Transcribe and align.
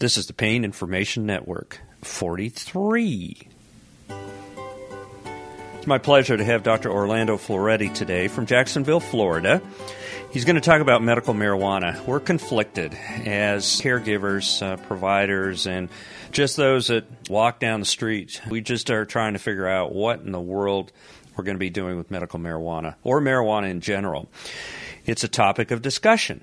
This 0.00 0.16
is 0.16 0.26
the 0.26 0.32
Pain 0.32 0.64
Information 0.64 1.26
Network 1.26 1.78
43. 2.04 3.48
It's 5.74 5.86
my 5.86 5.98
pleasure 5.98 6.38
to 6.38 6.42
have 6.42 6.62
Dr. 6.62 6.90
Orlando 6.90 7.36
Florete 7.36 7.92
today 7.92 8.26
from 8.26 8.46
Jacksonville, 8.46 9.00
Florida. 9.00 9.60
He's 10.30 10.46
going 10.46 10.54
to 10.54 10.62
talk 10.62 10.80
about 10.80 11.02
medical 11.02 11.34
marijuana. 11.34 12.02
We're 12.06 12.18
conflicted 12.18 12.94
as 12.94 13.66
caregivers, 13.82 14.62
uh, 14.62 14.78
providers, 14.78 15.66
and 15.66 15.90
just 16.32 16.56
those 16.56 16.86
that 16.86 17.04
walk 17.28 17.60
down 17.60 17.80
the 17.80 17.86
street. 17.86 18.40
We 18.48 18.62
just 18.62 18.88
are 18.88 19.04
trying 19.04 19.34
to 19.34 19.38
figure 19.38 19.68
out 19.68 19.94
what 19.94 20.20
in 20.20 20.32
the 20.32 20.40
world 20.40 20.92
we're 21.36 21.44
going 21.44 21.56
to 21.56 21.60
be 21.60 21.68
doing 21.68 21.98
with 21.98 22.10
medical 22.10 22.40
marijuana 22.40 22.94
or 23.02 23.20
marijuana 23.20 23.68
in 23.68 23.82
general. 23.82 24.30
It's 25.04 25.24
a 25.24 25.28
topic 25.28 25.70
of 25.70 25.82
discussion. 25.82 26.40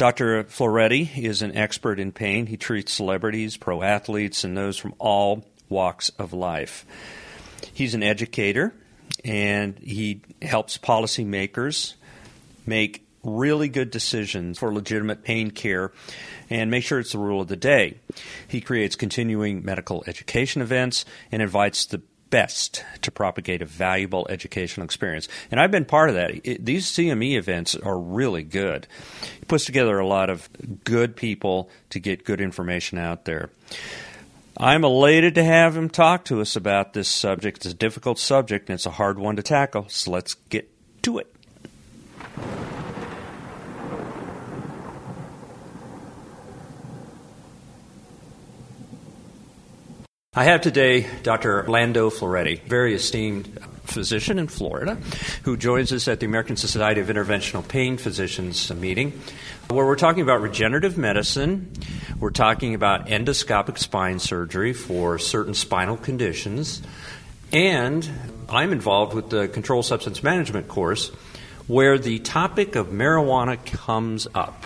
Dr. 0.00 0.44
Florete 0.44 1.18
is 1.18 1.42
an 1.42 1.54
expert 1.54 2.00
in 2.00 2.10
pain. 2.10 2.46
He 2.46 2.56
treats 2.56 2.90
celebrities, 2.90 3.58
pro 3.58 3.82
athletes, 3.82 4.44
and 4.44 4.56
those 4.56 4.78
from 4.78 4.94
all 4.98 5.44
walks 5.68 6.08
of 6.18 6.32
life. 6.32 6.86
He's 7.74 7.92
an 7.92 8.02
educator 8.02 8.72
and 9.26 9.78
he 9.78 10.22
helps 10.40 10.78
policymakers 10.78 11.96
make 12.64 13.06
really 13.22 13.68
good 13.68 13.90
decisions 13.90 14.58
for 14.58 14.72
legitimate 14.72 15.22
pain 15.22 15.50
care 15.50 15.92
and 16.48 16.70
make 16.70 16.82
sure 16.82 16.98
it's 16.98 17.12
the 17.12 17.18
rule 17.18 17.42
of 17.42 17.48
the 17.48 17.56
day. 17.56 17.98
He 18.48 18.62
creates 18.62 18.96
continuing 18.96 19.66
medical 19.66 20.02
education 20.06 20.62
events 20.62 21.04
and 21.30 21.42
invites 21.42 21.84
the 21.84 22.00
best 22.30 22.84
to 23.02 23.10
propagate 23.10 23.60
a 23.60 23.66
valuable 23.66 24.26
educational 24.30 24.84
experience. 24.84 25.28
And 25.50 25.60
I've 25.60 25.70
been 25.70 25.84
part 25.84 26.08
of 26.08 26.14
that. 26.14 26.46
It, 26.46 26.64
these 26.64 26.86
CME 26.86 27.36
events 27.36 27.74
are 27.74 27.98
really 27.98 28.44
good. 28.44 28.86
He 29.38 29.44
puts 29.46 29.64
together 29.64 29.98
a 29.98 30.06
lot 30.06 30.30
of 30.30 30.48
good 30.84 31.16
people 31.16 31.68
to 31.90 32.00
get 32.00 32.24
good 32.24 32.40
information 32.40 32.98
out 32.98 33.24
there. 33.24 33.50
I'm 34.56 34.84
elated 34.84 35.34
to 35.36 35.44
have 35.44 35.76
him 35.76 35.88
talk 35.88 36.24
to 36.26 36.40
us 36.40 36.54
about 36.54 36.92
this 36.92 37.08
subject. 37.08 37.58
It's 37.58 37.74
a 37.74 37.76
difficult 37.76 38.18
subject 38.18 38.68
and 38.68 38.74
it's 38.74 38.86
a 38.86 38.90
hard 38.90 39.18
one 39.18 39.36
to 39.36 39.42
tackle, 39.42 39.88
so 39.88 40.10
let's 40.10 40.34
get 40.34 40.70
to 41.02 41.18
it. 41.18 41.34
I 50.32 50.44
have 50.44 50.60
today 50.60 51.08
Dr. 51.24 51.64
Orlando 51.64 52.08
Florete, 52.08 52.62
very 52.62 52.94
esteemed 52.94 53.48
physician 53.82 54.38
in 54.38 54.46
Florida, 54.46 54.94
who 55.42 55.56
joins 55.56 55.92
us 55.92 56.06
at 56.06 56.20
the 56.20 56.26
American 56.26 56.54
Society 56.54 57.00
of 57.00 57.08
Interventional 57.08 57.66
Pain 57.66 57.96
Physicians 57.96 58.72
meeting, 58.72 59.20
where 59.70 59.84
we're 59.84 59.96
talking 59.96 60.22
about 60.22 60.40
regenerative 60.40 60.96
medicine. 60.96 61.72
We're 62.20 62.30
talking 62.30 62.76
about 62.76 63.08
endoscopic 63.08 63.76
spine 63.76 64.20
surgery 64.20 64.72
for 64.72 65.18
certain 65.18 65.54
spinal 65.54 65.96
conditions. 65.96 66.80
And 67.52 68.08
I'm 68.48 68.70
involved 68.70 69.14
with 69.14 69.30
the 69.30 69.48
controlled 69.48 69.86
substance 69.86 70.22
management 70.22 70.68
course, 70.68 71.08
where 71.66 71.98
the 71.98 72.20
topic 72.20 72.76
of 72.76 72.90
marijuana 72.90 73.66
comes 73.66 74.28
up. 74.32 74.64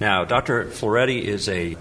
Now, 0.00 0.24
Dr. 0.24 0.64
Florete 0.64 1.20
is 1.20 1.46
a 1.50 1.76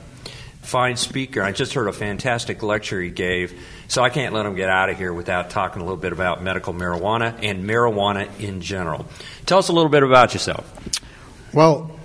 fine 0.66 0.96
speaker. 0.98 1.42
I 1.42 1.52
just 1.52 1.74
heard 1.74 1.88
a 1.88 1.94
fantastic 1.94 2.64
lecture 2.64 3.02
he 3.02 3.10
gave, 3.10 3.60
so 3.88 4.04
I 4.04 4.10
can't 4.10 4.34
let 4.34 4.46
him 4.46 4.56
get 4.56 4.70
out 4.70 4.90
of 4.90 4.98
here 4.98 5.14
without 5.14 5.50
talking 5.50 5.82
a 5.82 5.86
little 5.86 5.98
bit 5.98 6.14
about 6.14 6.42
medical 6.42 6.74
marijuana 6.74 7.38
and 7.42 7.64
marijuana 7.64 8.28
in 8.40 8.62
general. 8.62 9.06
Tell 9.46 9.60
us 9.60 9.70
a 9.70 9.74
little 9.74 9.90
bit 9.90 10.04
about 10.04 10.34
yourself. 10.34 10.72
Well, 11.54 12.00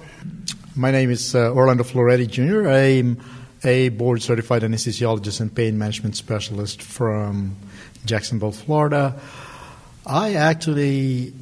my 0.74 0.90
name 0.90 1.10
is 1.10 1.34
uh, 1.34 1.52
Orlando 1.52 1.84
Florete 1.84 2.28
Jr. 2.28 2.68
I'm 2.68 3.20
a 3.64 3.88
board 3.88 4.22
certified 4.22 4.62
anesthesiologist 4.62 5.40
and 5.40 5.54
pain 5.54 5.78
management 5.78 6.16
specialist 6.16 6.82
from 6.82 7.56
Jacksonville, 8.04 8.52
Florida. 8.52 9.20
I 10.06 10.34
actually 10.34 11.32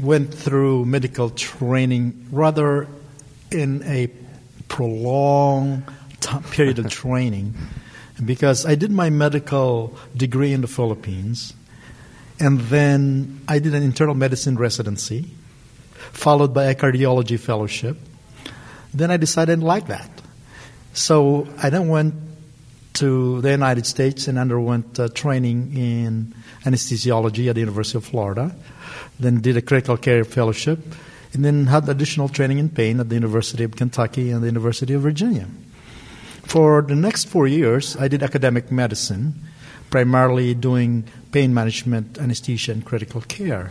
went 0.00 0.34
through 0.34 0.84
medical 0.84 1.30
training 1.30 2.28
rather 2.30 2.88
in 3.50 3.82
a 3.84 4.10
prolonged 4.68 5.84
period 6.50 6.78
of 6.78 6.90
training 6.90 7.54
because 8.24 8.66
I 8.66 8.74
did 8.74 8.90
my 8.90 9.10
medical 9.10 9.96
degree 10.16 10.52
in 10.52 10.60
the 10.60 10.68
Philippines, 10.68 11.54
and 12.38 12.60
then 12.60 13.40
I 13.48 13.58
did 13.58 13.74
an 13.74 13.82
internal 13.82 14.14
medicine 14.14 14.56
residency, 14.56 15.30
followed 16.12 16.52
by 16.52 16.64
a 16.64 16.74
cardiology 16.74 17.38
fellowship. 17.38 17.96
Then 18.94 19.10
I 19.10 19.16
decided 19.16 19.52
I 19.52 19.54
didn't 19.56 19.66
like 19.66 19.86
that. 19.86 20.10
So 20.92 21.48
I 21.62 21.70
then 21.70 21.88
went 21.88 22.14
to 22.94 23.40
the 23.40 23.50
United 23.50 23.86
States 23.86 24.28
and 24.28 24.38
underwent 24.38 25.00
uh, 25.00 25.08
training 25.08 25.74
in 25.74 26.34
anesthesiology 26.64 27.48
at 27.48 27.54
the 27.54 27.60
University 27.60 27.96
of 27.96 28.04
Florida. 28.04 28.54
Then 29.18 29.40
did 29.40 29.56
a 29.56 29.62
critical 29.62 29.96
care 29.96 30.24
fellowship, 30.24 30.78
and 31.32 31.44
then 31.44 31.66
had 31.66 31.88
additional 31.88 32.28
training 32.28 32.58
in 32.58 32.68
pain 32.68 33.00
at 33.00 33.08
the 33.08 33.14
University 33.14 33.64
of 33.64 33.76
Kentucky 33.76 34.30
and 34.30 34.42
the 34.42 34.46
University 34.46 34.92
of 34.92 35.00
Virginia. 35.00 35.48
For 36.44 36.82
the 36.82 36.94
next 36.94 37.28
four 37.28 37.46
years, 37.46 37.96
I 37.96 38.08
did 38.08 38.22
academic 38.22 38.70
medicine, 38.70 39.34
primarily 39.90 40.54
doing 40.54 41.04
pain 41.30 41.54
management, 41.54 42.18
anesthesia, 42.18 42.72
and 42.72 42.84
critical 42.84 43.22
care. 43.22 43.70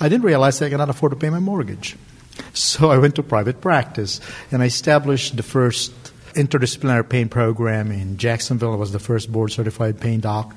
I 0.00 0.08
didn't 0.08 0.24
realize 0.24 0.60
I 0.60 0.68
cannot 0.68 0.90
afford 0.90 1.12
to 1.12 1.16
pay 1.16 1.30
my 1.30 1.38
mortgage. 1.38 1.96
So 2.52 2.90
I 2.90 2.98
went 2.98 3.14
to 3.16 3.22
private 3.22 3.60
practice 3.60 4.20
and 4.50 4.62
I 4.62 4.66
established 4.66 5.36
the 5.36 5.42
first 5.42 5.92
interdisciplinary 6.34 7.08
pain 7.08 7.28
program 7.28 7.92
in 7.92 8.16
Jacksonville. 8.16 8.72
I 8.72 8.76
was 8.76 8.92
the 8.92 8.98
first 8.98 9.30
board 9.30 9.52
certified 9.52 10.00
pain 10.00 10.20
doc 10.20 10.56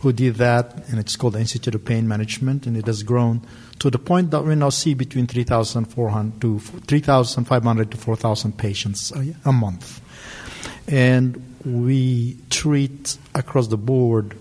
who 0.00 0.12
did 0.12 0.36
that, 0.36 0.88
and 0.88 0.98
it's 0.98 1.16
called 1.16 1.34
the 1.34 1.40
Institute 1.40 1.74
of 1.74 1.84
Pain 1.84 2.08
Management, 2.08 2.66
and 2.66 2.76
it 2.76 2.86
has 2.86 3.02
grown 3.02 3.42
to 3.80 3.90
the 3.90 3.98
point 3.98 4.30
that 4.30 4.44
we 4.44 4.54
now 4.54 4.70
see 4.70 4.94
between 4.94 5.26
3,500 5.26 7.90
to 7.90 7.96
4,000 7.96 8.56
patients 8.56 9.12
a, 9.12 9.34
a 9.44 9.52
month 9.52 10.00
and 10.88 11.56
we 11.64 12.38
treat 12.50 13.18
across 13.34 13.68
the 13.68 13.76
board 13.76 14.36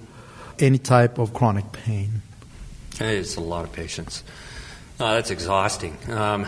any 0.59 0.77
type 0.77 1.17
of 1.17 1.33
chronic 1.33 1.71
pain. 1.71 2.21
It's 2.99 3.35
a 3.35 3.41
lot 3.41 3.65
of 3.65 3.73
patients. 3.73 4.23
Uh, 4.99 5.15
that's 5.15 5.31
exhausting. 5.31 5.97
Um, 6.09 6.45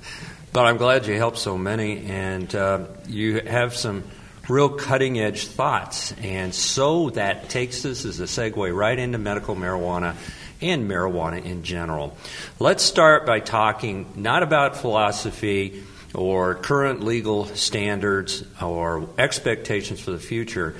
but 0.52 0.66
I'm 0.66 0.76
glad 0.76 1.06
you 1.06 1.16
helped 1.16 1.38
so 1.38 1.58
many, 1.58 2.06
and 2.06 2.54
uh, 2.54 2.86
you 3.08 3.40
have 3.40 3.74
some 3.74 4.04
real 4.48 4.68
cutting 4.68 5.18
edge 5.18 5.46
thoughts. 5.46 6.12
And 6.22 6.54
so 6.54 7.10
that 7.10 7.48
takes 7.48 7.84
us 7.84 8.04
as 8.04 8.20
a 8.20 8.24
segue 8.24 8.74
right 8.74 8.98
into 8.98 9.18
medical 9.18 9.56
marijuana 9.56 10.14
and 10.60 10.88
marijuana 10.90 11.44
in 11.44 11.62
general. 11.62 12.16
Let's 12.58 12.82
start 12.82 13.26
by 13.26 13.40
talking 13.40 14.06
not 14.16 14.42
about 14.42 14.76
philosophy 14.76 15.82
or 16.14 16.54
current 16.54 17.02
legal 17.02 17.46
standards 17.46 18.44
or 18.62 19.08
expectations 19.18 20.00
for 20.00 20.10
the 20.10 20.18
future. 20.18 20.74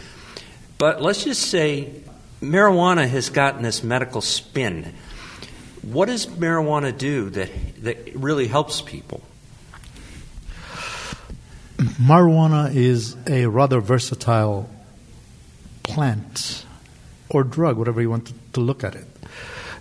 But 0.79 1.03
let's 1.03 1.25
just 1.25 1.43
say 1.43 2.03
marijuana 2.41 3.09
has 3.09 3.31
gotten 3.31 3.63
this 3.63 3.83
medical 3.83 4.21
spin. 4.21 4.95
What 5.83 6.07
does 6.07 6.27
marijuana 6.27 6.97
do 6.97 7.31
that, 7.31 7.51
that 7.83 8.15
really 8.15 8.47
helps 8.47 8.81
people? 8.81 9.23
Marijuana 11.79 12.75
is 12.75 13.17
a 13.27 13.47
rather 13.47 13.81
versatile 13.81 14.69
plant 15.83 16.65
or 17.29 17.45
drug, 17.45 17.77
whatever 17.77 18.01
you 18.01 18.11
want 18.11 18.27
to, 18.27 18.35
to 18.55 18.61
look 18.61 18.83
at 18.83 18.95
it, 18.95 19.07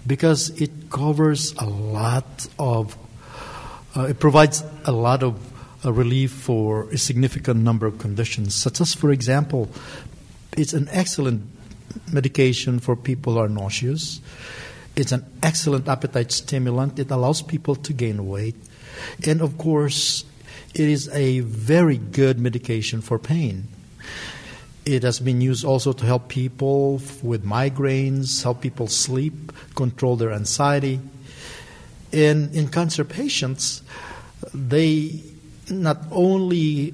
because 0.06 0.50
it 0.62 0.90
covers 0.91 1.53
a 1.57 1.66
lot 1.66 2.47
of 2.59 2.97
it 4.06 4.19
provides 4.19 4.63
a 4.85 4.91
lot 4.91 5.24
of 5.24 5.35
uh, 5.85 5.91
relief 5.94 6.31
for 6.31 6.90
a 6.90 6.97
significant 6.97 7.62
number 7.62 7.86
of 7.86 8.00
conditions, 8.00 8.56
such 8.56 8.81
as, 8.81 8.94
for 8.94 9.12
example, 9.12 9.69
it's 10.57 10.74
an 10.74 10.88
excellent 10.92 11.44
medication 12.12 12.80
for 12.80 12.95
people 12.95 13.33
who 13.33 13.39
are 13.39 13.50
nauseous. 13.50 14.21
It's 14.95 15.12
an 15.12 15.25
excellent 15.44 15.88
appetite 15.88 16.31
stimulant. 16.31 16.98
It 17.00 17.12
allows 17.12 17.42
people 17.42 17.75
to 17.75 17.94
gain 17.94 18.27
weight. 18.27 18.56
And 19.25 19.42
of 19.42 19.57
course, 19.57 20.25
it 20.74 20.88
is 20.89 21.07
a 21.10 21.42
very 21.42 21.98
good 21.98 22.39
medication 22.39 23.01
for 23.01 23.19
pain. 23.19 23.68
It 24.86 25.04
has 25.04 25.19
been 25.19 25.42
used 25.42 25.66
also 25.66 25.92
to 25.92 26.06
help 26.06 26.30
people 26.30 27.01
with 27.21 27.45
migraines, 27.45 28.42
help 28.42 28.62
people 28.62 28.88
sleep, 28.88 29.51
control 29.75 30.16
their 30.16 30.31
anxiety. 30.31 31.00
In, 32.12 32.50
in 32.54 32.69
cancer 32.69 33.04
patients, 33.04 33.83
they 34.54 35.21
not 35.69 35.98
only 36.12 36.94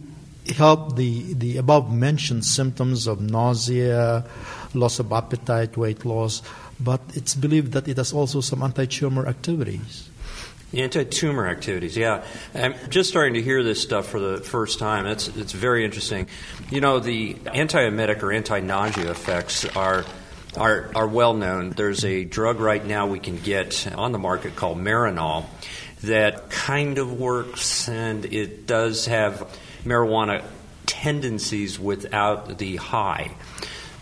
help 0.56 0.95
the, 0.95 1.33
the 1.33 1.57
above 1.57 1.94
mentioned 1.94 2.45
symptoms 2.45 3.07
of 3.07 3.21
nausea, 3.21 4.25
loss 4.74 5.00
of 5.00 5.12
appetite, 5.12 5.77
weight 5.77 6.06
loss, 6.06 6.42
but 6.80 7.01
it's 7.13 7.36
believed 7.36 7.74
that 7.74 7.88
it 7.88 7.98
has 7.98 8.13
also 8.13 8.42
some 8.42 8.63
anti 8.63 8.86
tumor 8.86 9.27
activities. 9.27 10.10
Anti-tumor 10.74 11.48
activities, 11.48 11.95
yeah. 11.95 12.24
I'm 12.56 12.74
just 12.89 13.07
starting 13.07 13.36
to 13.36 13.44
hear 13.44 13.62
this 13.62 13.80
stuff 13.80 14.07
for 14.07 14.19
the 14.19 14.39
first 14.39 14.80
time. 14.80 15.06
It's 15.06 15.27
it's 15.27 15.51
very 15.51 15.86
interesting. 15.86 16.27
You 16.71 16.81
know, 16.81 16.98
the 16.98 17.36
antiemetic 17.36 18.24
or 18.24 18.31
anti-nausea 18.31 19.12
effects 19.12 19.65
are 19.75 20.04
are 20.57 20.91
are 20.95 21.07
well 21.07 21.33
known. 21.33 21.71
There's 21.71 22.05
a 22.05 22.23
drug 22.23 22.59
right 22.59 22.83
now 22.85 23.07
we 23.07 23.19
can 23.19 23.38
get 23.38 23.88
on 23.95 24.11
the 24.11 24.19
market 24.19 24.55
called 24.55 24.77
Marinol 24.77 25.45
that 26.03 26.50
kind 26.50 26.97
of 26.97 27.19
works, 27.19 27.88
and 27.88 28.25
it 28.25 28.67
does 28.67 29.05
have 29.05 29.47
marijuana 29.85 30.44
tendencies 30.85 31.79
without 31.79 32.57
the 32.57 32.75
high. 32.75 33.31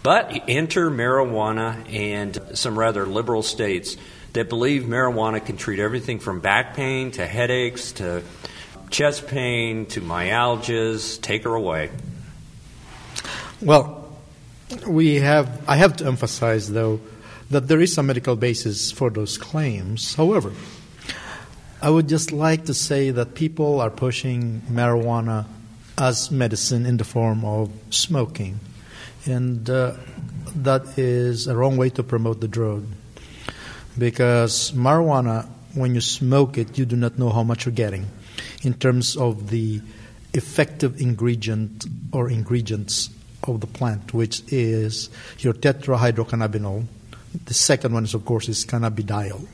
But 0.03 0.45
enter 0.47 0.89
marijuana 0.89 1.91
and 1.93 2.57
some 2.57 2.77
rather 2.77 3.05
liberal 3.05 3.43
states 3.43 3.97
that 4.33 4.49
believe 4.49 4.83
marijuana 4.83 5.45
can 5.45 5.57
treat 5.57 5.79
everything 5.79 6.19
from 6.19 6.39
back 6.39 6.75
pain 6.75 7.11
to 7.11 7.27
headaches 7.27 7.91
to 7.93 8.23
chest 8.89 9.27
pain 9.27 9.85
to 9.87 10.01
myalgias. 10.01 11.21
Take 11.21 11.43
her 11.43 11.53
away. 11.53 11.91
Well, 13.61 14.00
we 14.87 15.15
have. 15.15 15.47
I 15.67 15.75
have 15.77 15.97
to 15.97 16.05
emphasize, 16.05 16.71
though, 16.71 16.99
that 17.49 17.67
there 17.67 17.79
is 17.79 17.93
some 17.93 18.07
medical 18.07 18.35
basis 18.35 18.91
for 18.91 19.09
those 19.09 19.37
claims. 19.37 20.15
However, 20.15 20.53
I 21.81 21.89
would 21.89 22.07
just 22.07 22.31
like 22.31 22.65
to 22.65 22.73
say 22.73 23.11
that 23.11 23.35
people 23.35 23.81
are 23.81 23.89
pushing 23.89 24.61
marijuana 24.69 25.45
as 25.97 26.31
medicine 26.31 26.85
in 26.85 26.97
the 26.97 27.03
form 27.03 27.43
of 27.43 27.71
smoking, 27.89 28.59
and 29.25 29.69
uh, 29.69 29.93
that 30.55 30.97
is 30.97 31.47
a 31.47 31.55
wrong 31.55 31.77
way 31.77 31.89
to 31.89 32.03
promote 32.03 32.41
the 32.41 32.47
drug 32.47 32.85
because 33.97 34.71
marijuana, 34.71 35.47
when 35.73 35.95
you 35.95 36.01
smoke 36.01 36.57
it, 36.57 36.77
you 36.77 36.85
do 36.85 36.95
not 36.95 37.17
know 37.17 37.29
how 37.29 37.43
much 37.43 37.65
you're 37.65 37.73
getting 37.73 38.07
in 38.63 38.73
terms 38.73 39.17
of 39.17 39.49
the 39.49 39.81
effective 40.33 41.01
ingredient 41.01 41.85
or 42.11 42.29
ingredients 42.29 43.09
of 43.43 43.61
the 43.61 43.67
plant, 43.67 44.13
which 44.13 44.41
is 44.51 45.09
your 45.39 45.53
tetrahydrocannabinol. 45.53 46.85
The 47.45 47.53
second 47.53 47.93
one 47.93 48.03
is, 48.03 48.13
of 48.13 48.25
course, 48.25 48.49
is 48.49 48.65
cannabidiol. 48.65 49.47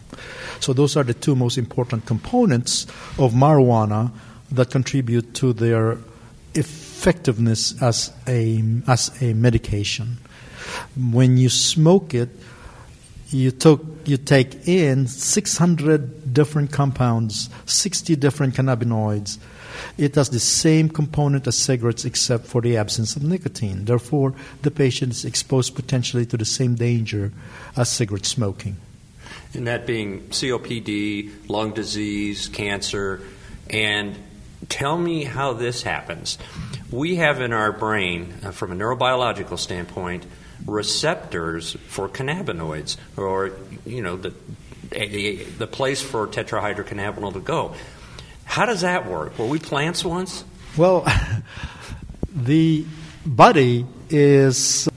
So 0.60 0.74
those 0.74 0.98
are 0.98 1.04
the 1.04 1.14
two 1.14 1.36
most 1.36 1.58
important 1.58 2.06
components 2.06 2.86
of 3.20 3.34
marijuana 3.34 4.12
that 4.52 4.72
contribute 4.72 5.34
to 5.36 5.54
their 5.54 5.98
effectiveness 6.56 7.80
as 7.82 8.12
a 8.28 8.64
as 8.88 9.12
a 9.22 9.34
medication. 9.34 10.18
When 10.96 11.38
you 11.38 11.50
smoke 11.50 12.14
it, 12.14 12.30
you 13.30 13.52
took 13.52 13.86
you 14.06 14.18
take 14.18 14.68
in 14.68 15.08
600 15.08 16.17
different 16.34 16.72
compounds, 16.72 17.50
60 17.66 18.16
different 18.16 18.56
cannabinoids. 18.56 19.38
It 19.98 20.16
has 20.16 20.30
the 20.30 20.40
same 20.40 20.90
component 20.90 21.48
as 21.48 21.58
cigarettes 21.58 22.06
except 22.06 22.46
for 22.46 22.62
the 22.62 22.78
absence 22.78 23.16
of 23.16 23.24
nicotine. 23.24 23.86
Therefore, 23.86 24.34
the 24.62 24.72
patient 24.72 25.12
is 25.12 25.26
exposed 25.26 25.76
potentially 25.76 26.26
to 26.28 26.38
the 26.38 26.46
same 26.46 26.76
danger 26.76 27.32
as 27.76 27.90
cigarette 27.90 28.26
smoking. 28.26 28.78
And 29.54 29.68
that 29.68 29.86
being 29.86 30.22
COPD, 30.30 31.50
lung 31.50 31.74
disease, 31.74 32.48
cancer, 32.48 33.22
and 33.70 34.18
tell 34.70 34.98
me 34.98 35.24
how 35.24 35.54
this 35.54 35.84
happens. 35.84 36.38
We 36.92 37.16
have 37.18 37.42
in 37.42 37.54
our 37.54 37.72
brain, 37.72 38.34
uh, 38.44 38.52
from 38.52 38.72
a 38.72 38.76
neurobiological 38.76 39.60
standpoint, 39.60 40.26
receptors 40.66 41.74
for 41.88 42.10
cannabinoids, 42.10 42.98
or 43.16 43.52
you 43.86 44.02
know 44.02 44.16
the 44.18 44.34
the, 44.90 45.44
the 45.58 45.68
place 45.68 46.02
for 46.02 46.28
tetrahydrocannabinol 46.28 47.34
to 47.34 47.40
go. 47.40 47.74
How 48.46 48.66
does 48.66 48.82
that 48.82 49.08
work? 49.08 49.38
Were 49.38 49.46
we 49.46 49.60
plants 49.60 50.06
once? 50.06 50.44
Well, 50.78 51.06
the 52.36 52.86
body 53.26 53.86
is 54.10 54.88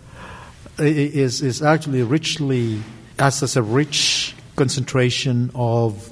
is 0.79 1.43
is 1.43 1.63
actually 1.63 2.03
richly 2.03 2.81
has 3.19 3.43
as 3.43 3.57
a 3.57 3.63
rich 3.63 4.35
concentration 4.57 5.51
of 5.55 6.11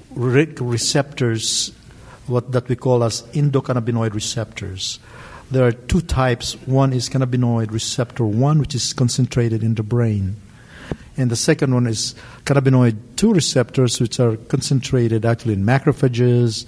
receptors, 0.61 1.73
what 2.27 2.53
that 2.53 2.69
we 2.69 2.77
call 2.77 3.03
as 3.05 3.23
endocannabinoid 3.33 4.13
receptors 4.13 4.99
there 5.51 5.67
are 5.67 5.73
two 5.73 6.01
types. 6.01 6.55
One 6.67 6.93
is 6.93 7.09
cannabinoid 7.09 7.73
receptor 7.73 8.25
1, 8.25 8.59
which 8.59 8.75
is 8.75 8.93
concentrated 8.93 9.63
in 9.63 9.75
the 9.75 9.83
brain. 9.83 10.37
And 11.19 11.31
the 11.31 11.37
second 11.37 11.75
one 11.75 11.87
is 11.87 12.15
cannabinoid 12.45 12.97
2 13.17 13.35
receptors, 13.35 14.01
which 14.01 14.21
are 14.21 14.37
concentrated 14.37 15.27
actually 15.27 15.55
in 15.55 15.65
macrophages, 15.65 16.65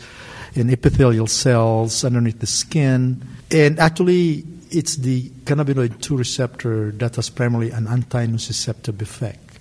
in 0.55 0.69
epithelial 0.71 1.29
cells 1.29 2.05
underneath 2.05 2.41
the 2.41 2.47
skin. 2.47 3.23
And 3.53 3.79
actually, 3.79 4.45
it's 4.71 4.97
the 4.97 5.31
cannabinoid 5.45 6.01
2 6.01 6.17
receptor 6.17 6.91
that 6.93 7.17
has 7.17 7.31
primarily 7.31 7.71
an 7.71 7.87
anti 7.87 8.27
nociceptive 8.27 9.01
effect. 9.01 9.59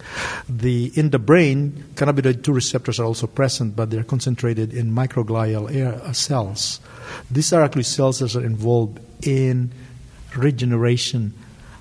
The, 0.50 0.92
in 0.96 1.12
the 1.12 1.20
brain, 1.20 1.86
cannabinoid 1.94 2.44
2 2.44 2.52
receptors 2.52 3.00
are 3.00 3.06
also 3.06 3.28
present, 3.28 3.76
but 3.76 3.92
they're 3.92 4.04
concentrated 4.04 4.74
in 4.74 4.92
microglial 4.92 5.74
air, 5.74 6.02
uh, 6.04 6.14
cells. 6.14 6.80
These 7.30 7.54
are 7.54 7.62
actually 7.62 7.84
cells 7.84 8.20
that 8.20 8.36
are 8.36 8.44
involved 8.44 9.00
in 9.22 9.72
regeneration 10.36 11.34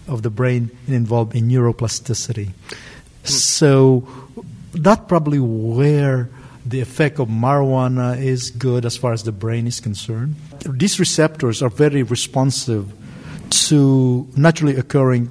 of 0.09 0.23
the 0.23 0.31
brain 0.31 0.71
and 0.87 0.97
involved 0.97 1.35
in 1.35 1.49
neuroplasticity. 1.49 2.51
So 3.29 4.07
that's 4.73 5.07
probably 5.07 5.39
where 5.39 6.31
the 6.65 6.81
effect 6.81 7.19
of 7.19 7.29
marijuana 7.29 8.21
is 8.21 8.51
good 8.51 8.85
as 8.85 8.97
far 8.97 9.13
as 9.13 9.23
the 9.23 9.33
brain 9.33 9.67
is 9.67 9.81
concerned. 9.81 10.37
These 10.69 11.01
receptors 11.01 11.63
are 11.63 11.71
very 11.71 12.03
responsive 12.03 12.93
to 13.51 14.29
naturally 14.37 14.77
occurring 14.77 15.31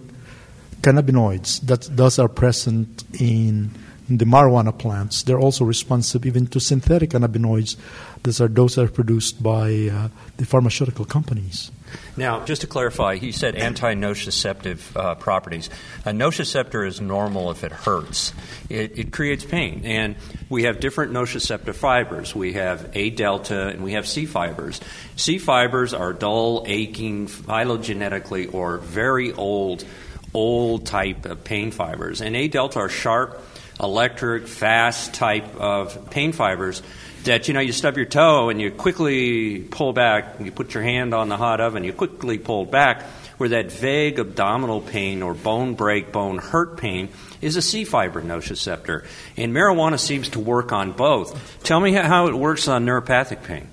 cannabinoids 0.82 1.62
that 1.62 1.82
those 1.96 2.18
are 2.18 2.28
present 2.28 3.04
in 3.20 3.72
the 4.10 4.26
marijuana 4.26 4.78
plants. 4.78 5.24
They're 5.24 5.40
also 5.40 5.66
responsive 5.66 6.26
even 6.26 6.48
to 6.48 6.60
synthetic 6.60 7.12
cannabinoids. 7.12 7.76
Those 8.24 8.42
are 8.42 8.48
those 8.48 8.76
that 8.76 8.86
are 8.86 8.92
produced 8.92 9.44
by 9.44 9.90
uh, 9.92 10.10
the 10.38 10.46
pharmaceutical 10.46 11.06
companies. 11.06 11.72
Now, 12.16 12.44
just 12.46 12.62
to 12.62 12.68
clarify, 12.68 13.18
he 13.18 13.32
said 13.32 13.56
anti-nociceptive 13.56 14.96
uh, 14.96 15.16
properties. 15.16 15.70
A 16.06 16.12
nociceptor 16.12 16.88
is 16.88 17.00
normal 17.00 17.52
if 17.52 17.64
it 17.64 17.72
hurts. 17.72 18.34
It, 18.70 18.98
it, 18.98 19.12
creates 19.12 19.46
pain, 19.46 19.82
and 19.86 20.16
we 20.50 20.64
have 20.64 20.80
different 20.80 21.14
nociceptive 21.14 21.76
fibers. 21.76 22.36
We 22.36 22.54
have 22.54 22.90
A 22.94 23.10
delta 23.12 23.68
and 23.68 23.84
we 23.84 23.94
have 23.94 24.08
C 24.08 24.26
fibers. 24.26 24.82
C 25.16 25.38
fibers 25.38 25.94
are 25.94 26.14
dull, 26.14 26.64
aching, 26.68 27.28
phylogenetically 27.28 28.54
or 28.54 28.78
very 28.78 29.32
old, 29.34 29.86
old 30.34 30.86
type 30.86 31.26
of 31.26 31.44
pain 31.44 31.72
fibers, 31.72 32.22
and 32.22 32.36
A 32.36 32.48
delta 32.48 32.80
are 32.80 32.90
sharp, 32.90 33.42
electric, 33.80 34.48
fast 34.48 35.14
type 35.14 35.56
of 35.56 36.10
pain 36.10 36.32
fibers 36.32 36.82
that 37.24 37.48
you 37.48 37.54
know 37.54 37.60
you 37.60 37.74
stub 37.74 37.98
your 37.98 38.06
toe 38.06 38.50
and 38.50 38.60
you 38.60 38.72
quickly 38.72 39.60
pull 39.60 39.94
back. 39.94 40.40
You 40.40 40.52
put 40.52 40.74
your 40.74 40.84
hand 40.84 41.14
on 41.14 41.30
the 41.30 41.38
hot 41.38 41.62
oven, 41.62 41.84
you 41.84 41.94
quickly 41.94 42.38
pull 42.38 42.66
back. 42.66 43.04
Where 43.38 43.50
that 43.50 43.72
vague 43.72 44.18
abdominal 44.18 44.82
pain 44.82 45.22
or 45.22 45.36
bone 45.36 45.76
break, 45.76 46.12
bone 46.12 46.40
hurt 46.40 46.78
pain 46.78 47.10
is 47.40 47.56
a 47.56 47.62
C 47.62 47.86
fiber 47.86 48.20
nociceptor, 48.24 49.06
and 49.36 49.54
marijuana 49.54 50.00
seems 50.00 50.30
to 50.30 50.40
work 50.40 50.72
on 50.72 50.92
both. 50.92 51.64
Tell 51.64 51.80
me 51.80 51.92
how 51.92 52.28
it 52.28 52.34
works 52.34 52.68
on 52.68 52.84
neuropathic 52.84 53.44
pain. 53.44 53.70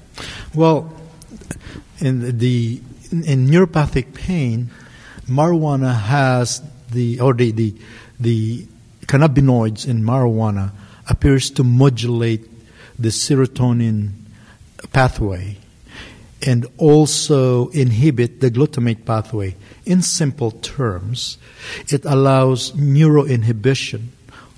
Well, 0.54 0.92
in 1.98 2.36
the 2.36 2.82
in 3.10 3.46
neuropathic 3.46 4.12
pain, 4.12 4.70
marijuana 5.26 5.98
has 5.98 6.62
the 6.90 7.20
or 7.20 7.32
the 7.32 7.50
the, 7.52 7.74
the 8.20 8.66
cannabinoids 9.04 9.86
in 9.86 10.02
marijuana 10.02 10.72
appears 11.08 11.50
to 11.50 11.64
modulate 11.64 12.48
the 12.98 13.08
serotonin 13.08 14.12
pathway 14.92 15.56
and 16.46 16.66
also 16.76 17.68
inhibit 17.68 18.40
the 18.40 18.50
glutamate 18.50 19.04
pathway. 19.04 19.56
In 19.86 20.02
simple 20.02 20.50
terms, 20.50 21.38
it 21.88 22.04
allows 22.04 22.72
neuroinhibition 22.72 24.08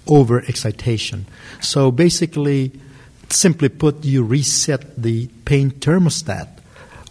over 0.07 0.41
excitation. 0.43 1.26
So 1.61 1.91
basically, 1.91 2.73
simply 3.29 3.69
put, 3.69 4.05
you 4.05 4.25
reset 4.25 5.00
the 5.00 5.29
pain 5.45 5.71
thermostat 5.71 6.49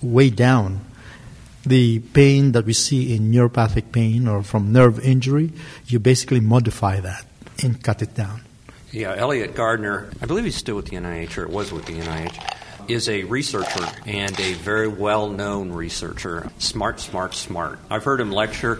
way 0.02 0.30
down. 0.30 0.82
The 1.66 2.00
pain 2.00 2.52
that 2.52 2.66
we 2.66 2.74
see 2.74 3.16
in 3.16 3.32
neuropathic 3.32 3.92
pain 3.92 4.28
or 4.28 4.44
from 4.44 4.72
nerve 4.72 5.00
injury, 5.00 5.52
you 5.88 6.00
basically 6.00 6.40
modify 6.40 7.00
that 7.00 7.26
and 7.64 7.82
cut 7.82 8.02
it 8.02 8.14
down. 8.14 8.42
Yeah, 8.92 9.16
Eliot 9.16 9.56
Gardner, 9.56 10.10
I 10.22 10.26
believe 10.26 10.46
he's 10.46 10.56
still 10.56 10.76
with 10.76 10.86
the 10.86 10.96
NIH, 10.96 11.38
or 11.38 11.44
it 11.44 11.50
was 11.50 11.72
with 11.72 11.86
the 11.86 11.94
NIH, 11.94 12.56
is 12.88 13.10
a 13.10 13.24
researcher 13.24 13.86
and 14.06 14.40
a 14.40 14.54
very 14.54 14.88
well 14.88 15.30
known 15.30 15.72
researcher. 15.72 16.52
Smart, 16.60 17.00
smart, 17.00 17.34
smart. 17.34 17.80
I've 17.90 18.04
heard 18.04 18.22
him 18.22 18.32
lecture. 18.32 18.80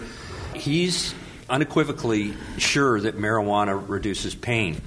He's 0.54 1.14
unequivocally 1.50 2.34
sure 2.58 3.00
that 3.00 3.18
marijuana 3.18 3.82
reduces 3.88 4.34
pain. 4.34 4.80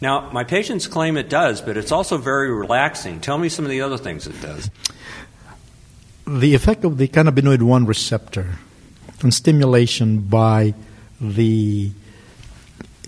Now, 0.00 0.30
my 0.30 0.44
patients 0.44 0.86
claim 0.86 1.16
it 1.16 1.28
does, 1.28 1.60
but 1.60 1.76
it's 1.76 1.92
also 1.92 2.18
very 2.18 2.52
relaxing. 2.52 3.20
Tell 3.20 3.38
me 3.38 3.48
some 3.48 3.64
of 3.64 3.70
the 3.70 3.80
other 3.80 3.96
things 3.96 4.26
it 4.26 4.40
does. 4.40 4.70
The 6.26 6.56
effect 6.56 6.84
of 6.84 6.98
the 6.98 7.06
cannabinoid 7.06 7.62
1 7.62 7.86
receptor 7.86 8.58
on 9.22 9.30
stimulation 9.30 10.18
by 10.18 10.74
the 11.20 11.92